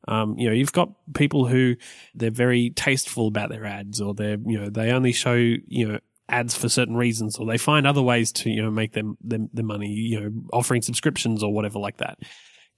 Um, 0.09 0.37
you 0.37 0.49
know, 0.49 0.53
you've 0.53 0.73
got 0.73 0.91
people 1.15 1.47
who 1.47 1.77
they're 2.15 2.31
very 2.31 2.71
tasteful 2.71 3.29
about 3.29 3.51
their 3.51 3.65
ads, 3.65 4.01
or 4.01 4.13
they're 4.13 4.39
you 4.45 4.59
know 4.59 4.69
they 4.69 4.91
only 4.91 5.13
show 5.13 5.35
you 5.35 5.89
know 5.89 5.99
ads 6.29 6.57
for 6.57 6.69
certain 6.69 6.97
reasons, 6.97 7.37
or 7.37 7.47
they 7.47 7.59
find 7.59 7.87
other 7.87 8.03
ways 8.03 8.33
to 8.33 8.51
you 8.51 8.63
know 8.63 8.71
make 8.71 8.93
them 8.93 9.17
them 9.23 9.49
their 9.53 9.65
money, 9.65 9.89
you 9.89 10.21
know, 10.21 10.33
offering 10.53 10.83
subscriptions 10.83 11.43
or 11.43 11.53
whatever 11.53 11.79
like 11.79 11.99
that. 11.99 12.19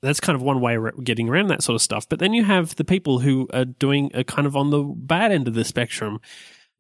That's 0.01 0.21
kind 0.21 0.37
of 0.37 0.43
one 0.43 0.61
way 0.61 0.77
of 0.77 1.03
getting 1.03 1.29
around 1.29 1.49
that 1.49 1.63
sort 1.63 1.75
of 1.75 1.83
stuff. 1.83 2.09
But 2.09 2.19
then 2.19 2.33
you 2.33 2.45
have 2.45 2.77
the 2.77 2.85
people 2.85 3.19
who 3.19 3.49
are 3.53 3.65
doing 3.65 4.11
a 4.15 4.23
kind 4.25 4.47
of 4.47 4.57
on 4.57 4.71
the 4.71 4.83
bad 4.83 5.33
end 5.33 5.49
of 5.49 5.55
the 5.55 5.65
spectrum. 5.65 6.21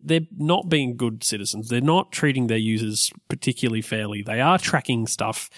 They're 0.01 0.21
not 0.37 0.69
being 0.69 0.97
good 0.97 1.25
citizens. 1.25 1.69
They're 1.69 1.81
not 1.81 2.13
treating 2.13 2.47
their 2.47 2.59
users 2.59 3.11
particularly 3.29 3.83
fairly. 3.83 4.23
They 4.23 4.41
are 4.41 4.59
tracking 4.59 5.07
stuff 5.07 5.51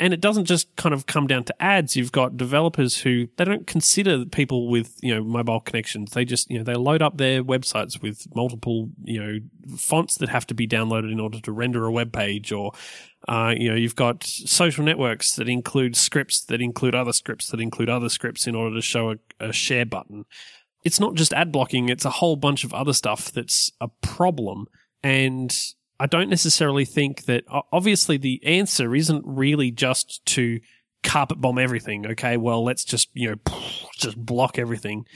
and 0.00 0.14
it 0.14 0.20
doesn't 0.20 0.44
just 0.44 0.74
kind 0.76 0.94
of 0.94 1.06
come 1.06 1.26
down 1.26 1.44
to 1.44 1.62
ads. 1.62 1.96
You've 1.96 2.12
got 2.12 2.36
developers 2.36 2.98
who 2.98 3.28
they 3.36 3.44
don't 3.44 3.66
consider 3.66 4.24
people 4.24 4.68
with 4.68 4.96
you 5.02 5.14
know 5.14 5.24
mobile 5.24 5.60
connections. 5.60 6.12
They 6.12 6.24
just 6.24 6.50
you 6.50 6.58
know 6.58 6.64
they 6.64 6.74
load 6.74 7.02
up 7.02 7.18
their 7.18 7.42
websites 7.42 8.00
with 8.00 8.26
multiple 8.34 8.90
you 9.02 9.20
know 9.20 9.38
fonts 9.76 10.18
that 10.18 10.28
have 10.28 10.46
to 10.48 10.54
be 10.54 10.68
downloaded 10.68 11.10
in 11.10 11.20
order 11.20 11.40
to 11.40 11.52
render 11.52 11.84
a 11.84 11.92
web 11.92 12.12
page, 12.12 12.52
or 12.52 12.72
uh, 13.26 13.54
you 13.56 13.68
know 13.68 13.74
you've 13.74 13.96
got 13.96 14.24
social 14.24 14.84
networks 14.84 15.34
that 15.34 15.48
include 15.48 15.96
scripts 15.96 16.44
that 16.44 16.60
include 16.60 16.94
other 16.94 17.12
scripts 17.12 17.48
that 17.48 17.60
include 17.60 17.90
other 17.90 18.08
scripts 18.08 18.46
in 18.46 18.54
order 18.54 18.76
to 18.76 18.82
show 18.82 19.10
a, 19.10 19.16
a 19.40 19.52
share 19.52 19.86
button. 19.86 20.24
It's 20.84 21.00
not 21.00 21.14
just 21.14 21.32
ad 21.32 21.52
blocking; 21.52 21.88
it's 21.88 22.04
a 22.04 22.10
whole 22.10 22.36
bunch 22.36 22.64
of 22.64 22.72
other 22.72 22.92
stuff 22.92 23.30
that's 23.32 23.70
a 23.80 23.88
problem 24.00 24.66
and 25.02 25.56
I 26.00 26.06
don't 26.06 26.30
necessarily 26.30 26.84
think 26.84 27.24
that 27.24 27.44
obviously 27.72 28.16
the 28.16 28.40
answer 28.44 28.94
isn't 28.94 29.24
really 29.26 29.70
just 29.70 30.24
to 30.26 30.60
carpet 31.02 31.40
bomb 31.40 31.58
everything. 31.58 32.06
Okay, 32.06 32.36
well 32.36 32.64
let's 32.64 32.84
just 32.84 33.08
you 33.14 33.30
know 33.30 33.36
just 33.96 34.16
block 34.16 34.58
everything. 34.58 35.06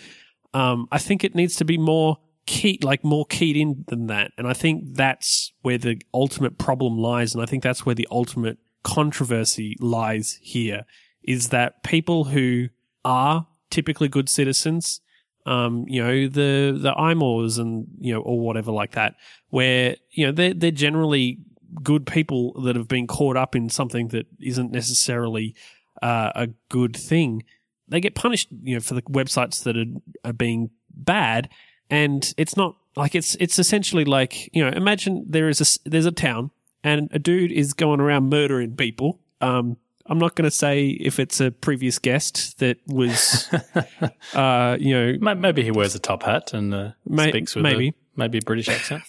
Um, 0.55 0.88
I 0.92 0.98
think 0.98 1.25
it 1.25 1.35
needs 1.35 1.57
to 1.57 1.64
be 1.64 1.79
more 1.79 2.18
key, 2.46 2.79
like 2.83 3.05
more 3.05 3.25
keyed 3.27 3.57
in 3.57 3.85
than 3.88 4.09
that, 4.09 4.33
and 4.37 4.46
I 4.46 4.53
think 4.53 4.94
that's 4.94 5.53
where 5.62 5.79
the 5.79 6.01
ultimate 6.12 6.59
problem 6.59 6.98
lies, 6.98 7.35
and 7.35 7.42
I 7.42 7.46
think 7.46 7.62
that's 7.62 7.87
where 7.87 7.94
the 7.94 8.09
ultimate 8.11 8.59
controversy 8.83 9.77
lies 9.81 10.38
here. 10.42 10.85
Is 11.22 11.51
that 11.51 11.85
people 11.85 12.25
who 12.25 12.68
are 13.05 13.46
typically 13.70 14.09
good 14.09 14.29
citizens, 14.29 15.01
um, 15.46 15.85
you 15.88 16.02
know, 16.02 16.28
the 16.28 16.78
the 16.78 16.92
iMores 16.92 17.59
and 17.59 17.87
you 17.98 18.14
know, 18.14 18.20
or 18.20 18.40
whatever 18.40 18.70
like 18.70 18.92
that, 18.92 19.16
where 19.50 19.96
you 20.11 20.26
know 20.26 20.33
they're 20.33 20.55
they're 20.55 20.70
generally 20.70 21.38
good 21.83 22.07
people 22.07 22.61
that 22.62 22.76
have 22.76 22.88
been 22.88 23.07
caught 23.07 23.37
up 23.37 23.57
in 23.57 23.68
something 23.68 24.09
that 24.09 24.26
isn't 24.40 24.70
necessarily 24.70 25.55
uh, 26.02 26.33
a 26.35 26.48
good 26.68 26.96
thing, 26.96 27.44
they 27.88 28.00
get 28.00 28.14
punished, 28.14 28.48
you 28.62 28.74
know, 28.74 28.81
for 28.81 28.94
the 28.94 29.02
websites 29.02 29.62
that 29.64 29.76
are, 29.76 29.87
are 30.24 30.33
being 30.33 30.70
bad. 30.90 31.48
And 31.88 32.33
it's 32.37 32.57
not 32.57 32.76
like 32.96 33.14
it's 33.14 33.37
it's 33.37 33.59
essentially 33.59 34.05
like 34.05 34.50
you 34.55 34.64
know, 34.64 34.70
imagine 34.70 35.24
there 35.28 35.48
is 35.48 35.61
a 35.61 35.88
there's 35.88 36.07
a 36.07 36.12
town 36.12 36.50
and 36.83 37.09
a 37.12 37.18
dude 37.18 37.52
is 37.52 37.72
going 37.72 38.00
around 38.00 38.28
murdering 38.28 38.76
people. 38.76 39.20
Um, 39.40 39.76
I'm 40.06 40.18
not 40.18 40.34
going 40.34 40.44
to 40.44 40.50
say 40.56 40.88
if 40.88 41.18
it's 41.18 41.40
a 41.40 41.50
previous 41.50 41.98
guest 41.98 42.58
that 42.58 42.78
was, 42.86 43.48
uh, 44.34 44.76
you 44.80 44.94
know, 44.94 45.34
Maybe 45.34 45.62
he 45.62 45.70
wears 45.70 45.94
a 45.94 45.98
top 45.98 46.22
hat 46.24 46.52
and 46.54 46.74
uh, 46.74 46.90
May- 47.06 47.30
speaks 47.30 47.54
with 47.54 47.62
maybe. 47.62 47.88
a, 47.88 47.94
maybe 48.16 48.38
a 48.38 48.42
British 48.42 48.68
accent. 48.68 49.02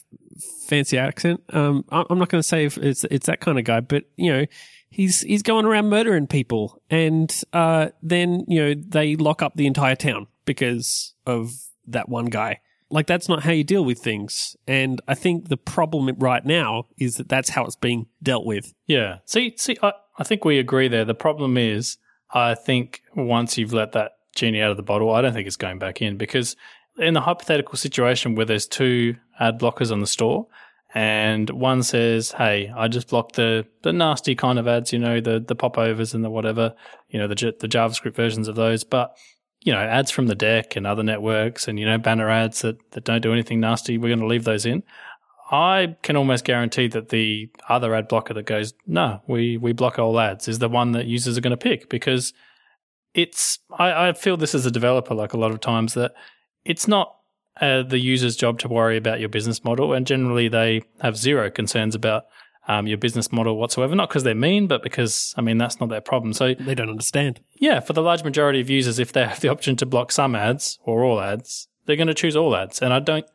fancy 0.67 0.97
accent. 0.97 1.41
Um, 1.51 1.85
I'm 1.89 2.19
not 2.19 2.29
going 2.29 2.41
to 2.41 2.47
say 2.47 2.65
if 2.65 2.77
it's 2.77 3.03
it's 3.05 3.25
that 3.27 3.39
kind 3.39 3.57
of 3.59 3.65
guy, 3.65 3.79
but 3.79 4.03
you 4.15 4.31
know, 4.33 4.45
he's 4.89 5.21
he's 5.21 5.43
going 5.43 5.65
around 5.65 5.89
murdering 5.89 6.27
people, 6.27 6.81
and 6.89 7.33
uh, 7.53 7.89
then 8.01 8.45
you 8.47 8.61
know 8.63 8.73
they 8.87 9.15
lock 9.15 9.41
up 9.41 9.55
the 9.55 9.65
entire 9.67 9.95
town 9.95 10.27
because 10.45 11.13
of 11.25 11.51
that 11.87 12.07
one 12.09 12.25
guy. 12.27 12.59
Like 12.93 13.07
that's 13.07 13.27
not 13.27 13.41
how 13.41 13.51
you 13.51 13.63
deal 13.63 13.83
with 13.83 13.97
things, 13.97 14.55
and 14.67 15.01
I 15.07 15.15
think 15.15 15.49
the 15.49 15.57
problem 15.57 16.15
right 16.19 16.45
now 16.45 16.83
is 16.99 17.15
that 17.15 17.27
that's 17.27 17.49
how 17.49 17.65
it's 17.65 17.75
being 17.75 18.05
dealt 18.21 18.45
with. 18.45 18.71
Yeah. 18.85 19.17
See, 19.25 19.55
see, 19.57 19.77
I, 19.81 19.93
I 20.19 20.23
think 20.23 20.45
we 20.45 20.59
agree 20.59 20.87
there. 20.87 21.03
The 21.03 21.15
problem 21.15 21.57
is, 21.57 21.97
I 22.31 22.53
think 22.53 23.01
once 23.15 23.57
you've 23.57 23.73
let 23.73 23.93
that 23.93 24.11
genie 24.35 24.61
out 24.61 24.69
of 24.69 24.77
the 24.77 24.83
bottle, 24.83 25.11
I 25.11 25.21
don't 25.21 25.33
think 25.33 25.47
it's 25.47 25.55
going 25.55 25.79
back 25.79 26.03
in 26.03 26.17
because 26.17 26.55
in 26.99 27.15
the 27.15 27.21
hypothetical 27.21 27.77
situation 27.77 28.35
where 28.35 28.45
there's 28.45 28.67
two 28.67 29.15
ad 29.39 29.59
blockers 29.59 29.91
on 29.91 29.99
the 29.99 30.05
store 30.05 30.45
and 30.93 31.49
one 31.49 31.81
says, 31.81 32.33
Hey, 32.33 32.71
I 32.75 32.87
just 32.87 33.09
blocked 33.09 33.35
the, 33.35 33.65
the 33.81 33.91
nasty 33.91 34.35
kind 34.35 34.59
of 34.59 34.67
ads, 34.67 34.93
you 34.93 34.99
know, 34.99 35.19
the, 35.19 35.39
the 35.39 35.55
popovers 35.55 36.13
and 36.13 36.23
the 36.23 36.29
whatever, 36.29 36.75
you 37.09 37.17
know, 37.17 37.27
the, 37.27 37.55
the 37.59 37.67
JavaScript 37.67 38.15
versions 38.15 38.47
of 38.47 38.55
those. 38.55 38.83
But, 38.83 39.17
you 39.63 39.71
know, 39.71 39.79
ads 39.79 40.11
from 40.11 40.27
the 40.27 40.35
deck 40.35 40.75
and 40.75 40.85
other 40.85 41.03
networks 41.03 41.67
and, 41.67 41.79
you 41.79 41.85
know, 41.85 41.97
banner 41.97 42.29
ads 42.29 42.61
that, 42.61 42.77
that 42.91 43.05
don't 43.05 43.21
do 43.21 43.31
anything 43.31 43.59
nasty, 43.59 43.97
we're 43.97 44.09
going 44.09 44.19
to 44.19 44.27
leave 44.27 44.43
those 44.43 44.65
in. 44.65 44.83
I 45.51 45.95
can 46.01 46.15
almost 46.15 46.45
guarantee 46.45 46.87
that 46.89 47.09
the 47.09 47.49
other 47.69 47.95
ad 47.95 48.07
blocker 48.07 48.33
that 48.33 48.45
goes, 48.45 48.73
no, 48.85 49.21
we, 49.27 49.57
we 49.57 49.71
block 49.71 49.99
all 49.99 50.19
ads 50.19 50.47
is 50.47 50.59
the 50.59 50.69
one 50.69 50.91
that 50.93 51.05
users 51.05 51.37
are 51.37 51.41
going 51.41 51.51
to 51.51 51.57
pick 51.57 51.89
because 51.89 52.33
it's, 53.13 53.59
I, 53.71 54.09
I 54.09 54.13
feel 54.13 54.35
this 54.35 54.55
as 54.55 54.65
a 54.65 54.71
developer, 54.71 55.13
like 55.13 55.33
a 55.33 55.37
lot 55.37 55.51
of 55.51 55.59
times, 55.59 55.93
that 55.93 56.13
it's 56.65 56.87
not 56.87 57.15
uh, 57.61 57.83
the 57.83 57.99
user's 57.99 58.35
job 58.35 58.59
to 58.59 58.67
worry 58.67 58.97
about 58.97 59.19
your 59.19 59.29
business 59.29 59.63
model. 59.63 59.93
And 59.93 60.07
generally, 60.07 60.47
they 60.47 60.81
have 61.01 61.15
zero 61.15 61.51
concerns 61.51 61.93
about 61.93 62.23
um, 62.67 62.87
your 62.87 62.97
business 62.97 63.31
model 63.31 63.57
whatsoever. 63.57 63.95
Not 63.95 64.09
because 64.09 64.23
they're 64.23 64.35
mean, 64.35 64.67
but 64.67 64.83
because, 64.83 65.33
I 65.37 65.41
mean, 65.41 65.57
that's 65.57 65.79
not 65.79 65.89
their 65.89 66.01
problem. 66.01 66.33
So, 66.33 66.53
They 66.53 66.75
don't 66.75 66.89
understand. 66.89 67.41
yeah, 67.59 67.79
for 67.79 67.93
the 67.93 68.01
large 68.01 68.23
majority 68.23 68.61
of 68.61 68.69
users, 68.69 68.99
if 68.99 69.11
they 69.11 69.25
have 69.25 69.39
the 69.41 69.49
option 69.49 69.75
to 69.77 69.85
block 69.85 70.11
some 70.11 70.35
ads 70.35 70.79
or 70.83 71.03
all 71.03 71.19
ads, 71.19 71.67
they're 71.85 71.95
going 71.97 72.07
to 72.07 72.13
choose 72.13 72.35
all 72.35 72.55
ads. 72.55 72.81
And 72.81 72.93
I 72.93 72.99
don't, 72.99 73.25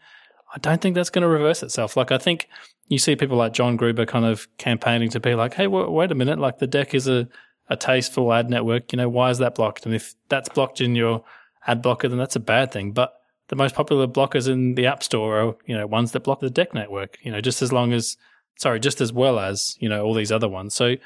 I 0.54 0.58
don't 0.58 0.80
think 0.80 0.94
that's 0.94 1.10
going 1.10 1.22
to 1.22 1.28
reverse 1.28 1.62
itself. 1.62 1.96
Like 1.96 2.10
I 2.10 2.16
think 2.18 2.48
you 2.86 2.98
see 2.98 3.16
people 3.16 3.36
like 3.36 3.52
John 3.52 3.76
Gruber 3.76 4.06
kind 4.06 4.24
of 4.24 4.48
campaigning 4.56 5.10
to 5.10 5.20
be 5.20 5.34
like, 5.34 5.52
hey, 5.54 5.64
w- 5.64 5.90
wait 5.90 6.10
a 6.10 6.14
minute, 6.14 6.38
like 6.38 6.58
the 6.58 6.66
deck 6.66 6.94
is 6.94 7.06
a, 7.06 7.28
a 7.68 7.76
tasteful 7.76 8.32
ad 8.32 8.48
network. 8.48 8.92
You 8.92 8.96
know, 8.96 9.10
why 9.10 9.28
is 9.28 9.36
that 9.38 9.54
blocked? 9.54 9.84
And 9.84 9.94
if 9.94 10.14
that's 10.30 10.48
blocked 10.48 10.80
in 10.80 10.94
your 10.94 11.22
ad 11.66 11.82
blocker, 11.82 12.08
then 12.08 12.16
that's 12.16 12.36
a 12.36 12.40
bad 12.40 12.72
thing. 12.72 12.92
But 12.92 13.12
the 13.48 13.56
most 13.56 13.74
popular 13.74 14.06
blockers 14.06 14.48
in 14.48 14.74
the 14.74 14.86
App 14.86 15.02
Store 15.02 15.38
are, 15.38 15.54
you 15.66 15.76
know, 15.76 15.86
ones 15.86 16.12
that 16.12 16.24
block 16.24 16.40
the 16.40 16.48
deck 16.48 16.72
network, 16.72 17.18
you 17.22 17.30
know, 17.30 17.42
just 17.42 17.60
as 17.60 17.70
long 17.70 17.92
as, 17.92 18.16
sorry, 18.58 18.80
just 18.80 19.00
as 19.00 19.12
well 19.12 19.38
as, 19.38 19.76
you 19.80 19.88
know, 19.88 20.04
all 20.04 20.12
these 20.12 20.30
other 20.30 20.48
ones. 20.48 20.74
So 20.74 20.96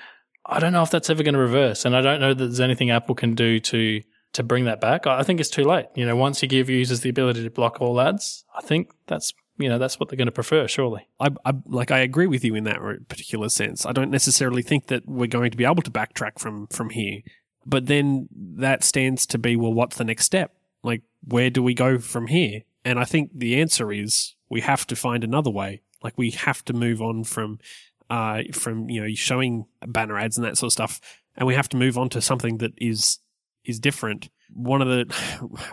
I 0.44 0.58
don't 0.58 0.72
know 0.72 0.82
if 0.82 0.90
that's 0.90 1.08
ever 1.08 1.22
going 1.22 1.34
to 1.34 1.40
reverse. 1.40 1.84
And 1.84 1.96
I 1.96 2.00
don't 2.00 2.20
know 2.20 2.34
that 2.34 2.44
there's 2.44 2.60
anything 2.60 2.90
Apple 2.90 3.14
can 3.14 3.34
do 3.34 3.60
to, 3.60 4.00
to 4.32 4.42
bring 4.42 4.64
that 4.64 4.80
back. 4.80 5.06
I 5.06 5.22
think 5.22 5.38
it's 5.38 5.50
too 5.50 5.64
late. 5.64 5.86
You 5.94 6.04
know, 6.04 6.16
once 6.16 6.42
you 6.42 6.48
give 6.48 6.68
users 6.68 7.02
the 7.02 7.10
ability 7.10 7.44
to 7.44 7.50
block 7.50 7.80
all 7.80 8.00
ads, 8.00 8.44
I 8.56 8.62
think 8.62 8.90
that's, 9.06 9.32
you 9.58 9.68
know, 9.68 9.78
that's 9.78 10.00
what 10.00 10.08
they're 10.08 10.16
going 10.16 10.26
to 10.26 10.32
prefer, 10.32 10.66
surely. 10.66 11.06
I, 11.20 11.28
I 11.44 11.52
like 11.66 11.90
I 11.90 11.98
agree 11.98 12.26
with 12.26 12.44
you 12.44 12.54
in 12.54 12.64
that 12.64 12.80
particular 13.08 13.48
sense. 13.50 13.86
I 13.86 13.92
don't 13.92 14.10
necessarily 14.10 14.62
think 14.62 14.88
that 14.88 15.06
we're 15.06 15.26
going 15.26 15.50
to 15.50 15.56
be 15.56 15.64
able 15.64 15.82
to 15.82 15.90
backtrack 15.90 16.38
from 16.38 16.66
from 16.68 16.90
here. 16.90 17.20
But 17.64 17.86
then 17.86 18.28
that 18.32 18.82
stands 18.82 19.26
to 19.26 19.38
be 19.38 19.54
well, 19.54 19.72
what's 19.72 19.98
the 19.98 20.04
next 20.04 20.24
step? 20.24 20.54
Like, 20.82 21.02
where 21.24 21.50
do 21.50 21.62
we 21.62 21.74
go 21.74 21.98
from 21.98 22.26
here? 22.26 22.62
And 22.84 22.98
I 22.98 23.04
think 23.04 23.30
the 23.34 23.60
answer 23.60 23.92
is 23.92 24.34
we 24.48 24.62
have 24.62 24.86
to 24.88 24.96
find 24.96 25.22
another 25.22 25.50
way. 25.50 25.82
Like, 26.02 26.14
we 26.16 26.30
have 26.30 26.64
to 26.66 26.72
move 26.72 27.00
on 27.02 27.24
from 27.24 27.58
uh 28.10 28.42
from 28.52 28.90
you 28.90 29.00
know 29.00 29.14
showing 29.14 29.64
banner 29.86 30.18
ads 30.18 30.36
and 30.36 30.44
that 30.46 30.58
sort 30.58 30.68
of 30.68 30.72
stuff, 30.72 31.00
and 31.36 31.46
we 31.46 31.54
have 31.54 31.68
to 31.70 31.76
move 31.76 31.96
on 31.96 32.08
to 32.10 32.20
something 32.20 32.58
that 32.58 32.72
is 32.76 33.18
is 33.64 33.78
different. 33.78 34.28
One 34.52 34.82
of 34.82 34.88
the 34.88 35.02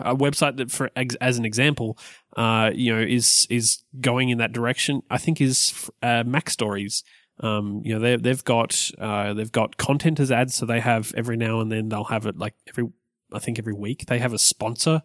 a 0.00 0.16
website 0.16 0.56
that, 0.56 0.70
for 0.70 0.90
as 0.96 1.38
an 1.38 1.44
example, 1.44 1.98
uh, 2.36 2.70
you 2.74 2.94
know, 2.94 3.02
is 3.02 3.46
is 3.50 3.82
going 4.00 4.30
in 4.30 4.38
that 4.38 4.52
direction. 4.52 5.02
I 5.10 5.18
think 5.18 5.40
is 5.40 5.90
uh, 6.02 6.24
MacStories. 6.24 7.02
Um, 7.40 7.80
you 7.84 7.94
know, 7.94 8.00
they 8.00 8.16
they've 8.16 8.44
got 8.44 8.90
uh, 8.98 9.32
they've 9.34 9.52
got 9.52 9.76
content 9.76 10.20
as 10.20 10.30
ads, 10.30 10.54
so 10.54 10.66
they 10.66 10.80
have 10.80 11.12
every 11.16 11.36
now 11.36 11.60
and 11.60 11.70
then 11.72 11.88
they'll 11.88 12.04
have 12.04 12.26
it 12.26 12.38
like 12.38 12.54
every 12.68 12.88
I 13.32 13.38
think 13.38 13.58
every 13.58 13.72
week 13.72 14.06
they 14.06 14.18
have 14.18 14.32
a 14.32 14.38
sponsor 14.38 15.02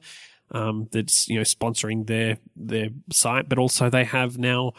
um, 0.51 0.87
that's 0.91 1.27
you 1.27 1.35
know 1.35 1.43
sponsoring 1.43 2.07
their 2.07 2.37
their 2.55 2.89
site, 3.11 3.49
but 3.49 3.57
also 3.57 3.89
they 3.89 4.03
have 4.03 4.37
now 4.37 4.73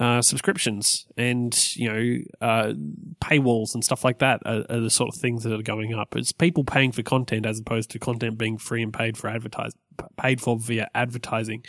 uh, 0.00 0.20
subscriptions 0.20 1.06
and 1.16 1.74
you 1.74 1.88
know 1.88 2.46
uh, 2.46 2.72
paywalls 3.20 3.74
and 3.74 3.84
stuff 3.84 4.04
like 4.04 4.18
that 4.18 4.40
are, 4.44 4.64
are 4.68 4.80
the 4.80 4.90
sort 4.90 5.14
of 5.14 5.20
things 5.20 5.42
that 5.44 5.52
are 5.52 5.62
going 5.62 5.94
up. 5.94 6.14
It's 6.16 6.32
people 6.32 6.64
paying 6.64 6.92
for 6.92 7.02
content 7.02 7.46
as 7.46 7.60
opposed 7.60 7.90
to 7.90 7.98
content 7.98 8.38
being 8.38 8.58
free 8.58 8.82
and 8.82 8.92
paid 8.92 9.16
for 9.16 9.28
advertise 9.28 9.72
paid 10.18 10.40
for 10.40 10.58
via 10.58 10.88
advertising. 10.94 11.64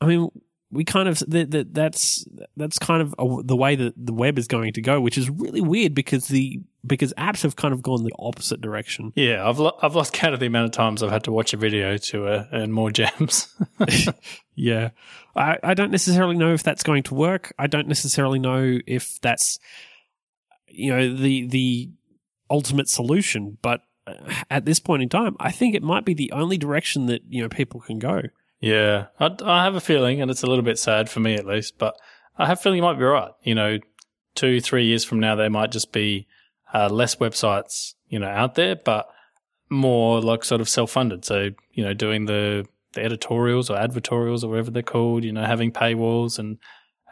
I 0.00 0.06
mean, 0.06 0.28
we 0.70 0.84
kind 0.84 1.08
of 1.08 1.20
that, 1.28 1.50
that 1.52 1.74
that's 1.74 2.26
that's 2.56 2.78
kind 2.78 3.00
of 3.02 3.14
a, 3.18 3.42
the 3.42 3.56
way 3.56 3.76
that 3.76 3.94
the 3.96 4.12
web 4.12 4.38
is 4.38 4.48
going 4.48 4.72
to 4.72 4.82
go, 4.82 5.00
which 5.00 5.16
is 5.16 5.30
really 5.30 5.60
weird 5.60 5.94
because 5.94 6.28
the 6.28 6.60
because 6.86 7.14
apps 7.14 7.42
have 7.42 7.56
kind 7.56 7.72
of 7.72 7.82
gone 7.82 8.02
the 8.02 8.12
opposite 8.18 8.60
direction. 8.60 9.12
Yeah, 9.14 9.48
I've 9.48 9.58
lo- 9.58 9.78
I've 9.82 9.94
lost 9.94 10.12
count 10.12 10.34
of 10.34 10.40
the 10.40 10.46
amount 10.46 10.66
of 10.66 10.72
times 10.72 11.02
I've 11.02 11.10
had 11.10 11.24
to 11.24 11.32
watch 11.32 11.52
a 11.52 11.56
video 11.56 11.96
to 11.96 12.26
uh, 12.26 12.46
earn 12.52 12.72
more 12.72 12.90
gems. 12.90 13.54
Yeah. 14.54 14.90
I, 15.34 15.58
I 15.62 15.74
don't 15.74 15.90
necessarily 15.90 16.36
know 16.36 16.52
if 16.54 16.62
that's 16.62 16.82
going 16.82 17.02
to 17.04 17.14
work. 17.14 17.52
I 17.58 17.66
don't 17.66 17.88
necessarily 17.88 18.38
know 18.38 18.78
if 18.86 19.20
that's, 19.20 19.58
you 20.66 20.90
know, 20.94 21.14
the, 21.14 21.46
the 21.46 21.90
ultimate 22.50 22.88
solution. 22.88 23.58
But 23.62 23.80
uh, 24.06 24.14
at 24.50 24.64
this 24.64 24.78
point 24.78 25.02
in 25.02 25.08
time, 25.08 25.36
I 25.40 25.50
think 25.50 25.74
it 25.74 25.82
might 25.82 26.04
be 26.04 26.14
the 26.14 26.30
only 26.32 26.58
direction 26.58 27.06
that, 27.06 27.22
you 27.28 27.42
know, 27.42 27.48
people 27.48 27.80
can 27.80 27.98
go. 27.98 28.22
yeah, 28.60 29.06
I, 29.20 29.30
I 29.44 29.64
have 29.64 29.74
a 29.74 29.80
feeling, 29.80 30.22
and 30.22 30.30
it's 30.30 30.42
a 30.42 30.46
little 30.46 30.64
bit 30.64 30.78
sad 30.78 31.10
for 31.10 31.20
me 31.20 31.34
at 31.34 31.44
least, 31.46 31.76
but 31.76 31.96
I 32.38 32.46
have 32.46 32.58
a 32.58 32.62
feeling 32.62 32.78
you 32.78 32.82
might 32.82 32.98
be 32.98 33.04
right. 33.04 33.32
You 33.42 33.54
know, 33.54 33.78
two 34.34 34.60
three 34.60 34.86
years 34.86 35.04
from 35.04 35.20
now, 35.20 35.34
there 35.34 35.50
might 35.50 35.70
just 35.70 35.92
be 35.92 36.26
uh, 36.72 36.88
less 36.88 37.16
websites, 37.16 37.92
you 38.08 38.18
know, 38.18 38.28
out 38.28 38.54
there, 38.54 38.74
but 38.76 39.06
more 39.68 40.20
like 40.20 40.44
sort 40.44 40.60
of 40.62 40.68
self 40.68 40.92
funded. 40.92 41.24
So 41.24 41.50
you 41.72 41.84
know, 41.84 41.92
doing 41.92 42.24
the 42.24 42.66
the 42.94 43.02
editorials 43.02 43.70
or 43.70 43.76
advertorials 43.76 44.42
or 44.42 44.48
whatever 44.48 44.70
they're 44.70 44.82
called, 44.82 45.24
you 45.24 45.32
know, 45.32 45.44
having 45.44 45.72
paywalls 45.72 46.38
and 46.38 46.58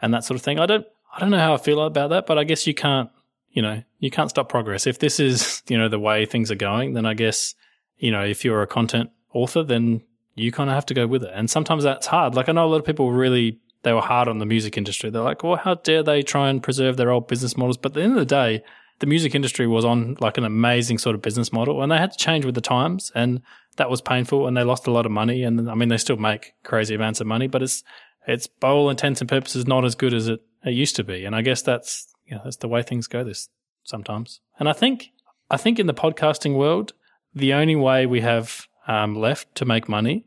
and 0.01 0.13
that 0.13 0.23
sort 0.23 0.35
of 0.37 0.41
thing. 0.43 0.59
I 0.59 0.65
don't 0.65 0.85
I 1.15 1.19
don't 1.19 1.29
know 1.29 1.39
how 1.39 1.53
I 1.53 1.57
feel 1.57 1.81
about 1.81 2.09
that, 2.09 2.25
but 2.25 2.37
I 2.37 2.43
guess 2.43 2.65
you 2.65 2.73
can't 2.73 3.09
you 3.51 3.61
know 3.61 3.83
you 3.99 4.09
can't 4.11 4.29
stop 4.29 4.49
progress. 4.49 4.87
If 4.87 4.99
this 4.99 5.19
is 5.19 5.61
you 5.67 5.77
know 5.77 5.89
the 5.89 5.99
way 5.99 6.25
things 6.25 6.51
are 6.51 6.55
going, 6.55 6.93
then 6.93 7.05
I 7.05 7.13
guess 7.13 7.55
you 7.97 8.11
know 8.11 8.23
if 8.23 8.43
you're 8.43 8.61
a 8.61 8.67
content 8.67 9.11
author, 9.33 9.63
then 9.63 10.01
you 10.35 10.51
kind 10.51 10.69
of 10.69 10.75
have 10.75 10.85
to 10.87 10.93
go 10.93 11.05
with 11.05 11.23
it. 11.23 11.31
And 11.33 11.49
sometimes 11.49 11.83
that's 11.83 12.07
hard. 12.07 12.35
Like 12.35 12.49
I 12.49 12.51
know 12.51 12.65
a 12.65 12.69
lot 12.69 12.77
of 12.77 12.85
people 12.85 13.11
really 13.11 13.59
they 13.83 13.93
were 13.93 14.01
hard 14.01 14.27
on 14.27 14.39
the 14.39 14.45
music 14.45 14.77
industry. 14.77 15.09
They're 15.09 15.21
like, 15.21 15.43
well, 15.43 15.57
how 15.57 15.75
dare 15.75 16.03
they 16.03 16.21
try 16.21 16.49
and 16.49 16.63
preserve 16.63 16.97
their 16.97 17.11
old 17.11 17.27
business 17.27 17.57
models? 17.57 17.77
But 17.77 17.91
at 17.91 17.95
the 17.95 18.01
end 18.01 18.13
of 18.13 18.19
the 18.19 18.25
day, 18.25 18.63
the 18.99 19.05
music 19.05 19.35
industry 19.35 19.67
was 19.67 19.85
on 19.85 20.17
like 20.19 20.37
an 20.37 20.43
amazing 20.43 20.97
sort 20.97 21.15
of 21.15 21.21
business 21.21 21.51
model, 21.51 21.81
and 21.81 21.91
they 21.91 21.97
had 21.97 22.11
to 22.11 22.17
change 22.17 22.45
with 22.45 22.55
the 22.55 22.61
times, 22.61 23.11
and 23.15 23.41
that 23.77 23.89
was 23.89 24.01
painful, 24.01 24.47
and 24.47 24.55
they 24.55 24.63
lost 24.63 24.87
a 24.87 24.91
lot 24.91 25.05
of 25.05 25.11
money. 25.11 25.43
And 25.43 25.69
I 25.69 25.75
mean, 25.75 25.89
they 25.89 25.97
still 25.97 26.17
make 26.17 26.53
crazy 26.63 26.95
amounts 26.95 27.21
of 27.21 27.27
money, 27.27 27.47
but 27.47 27.61
it's 27.61 27.83
it's 28.27 28.47
by 28.47 28.69
all 28.69 28.89
intents 28.89 29.21
and 29.21 29.29
purposes 29.29 29.67
not 29.67 29.83
as 29.83 29.95
good 29.95 30.13
as 30.13 30.27
it, 30.27 30.41
it 30.65 30.71
used 30.71 30.95
to 30.95 31.03
be. 31.03 31.25
And 31.25 31.35
I 31.35 31.41
guess 31.41 31.61
that's 31.61 32.07
you 32.25 32.35
know 32.35 32.41
that's 32.43 32.57
the 32.57 32.67
way 32.67 32.81
things 32.81 33.07
go 33.07 33.23
this 33.23 33.49
sometimes. 33.83 34.39
And 34.59 34.69
I 34.69 34.73
think 34.73 35.11
I 35.49 35.57
think 35.57 35.79
in 35.79 35.87
the 35.87 35.93
podcasting 35.93 36.55
world, 36.55 36.93
the 37.33 37.53
only 37.53 37.75
way 37.75 38.05
we 38.05 38.21
have 38.21 38.67
um, 38.87 39.15
left 39.15 39.53
to 39.55 39.65
make 39.65 39.89
money 39.89 40.25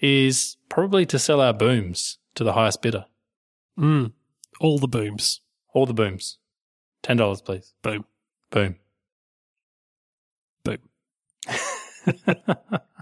is 0.00 0.56
probably 0.68 1.04
to 1.06 1.18
sell 1.18 1.40
our 1.40 1.52
booms 1.52 2.18
to 2.34 2.44
the 2.44 2.52
highest 2.52 2.82
bidder. 2.82 3.06
Mm. 3.78 4.12
All 4.60 4.78
the 4.78 4.88
booms. 4.88 5.40
All 5.72 5.86
the 5.86 5.94
booms. 5.94 6.38
Ten 7.02 7.16
dollars, 7.18 7.42
please. 7.42 7.74
Boom. 7.82 8.04
Boom. 8.50 8.76
Boom. 10.64 10.78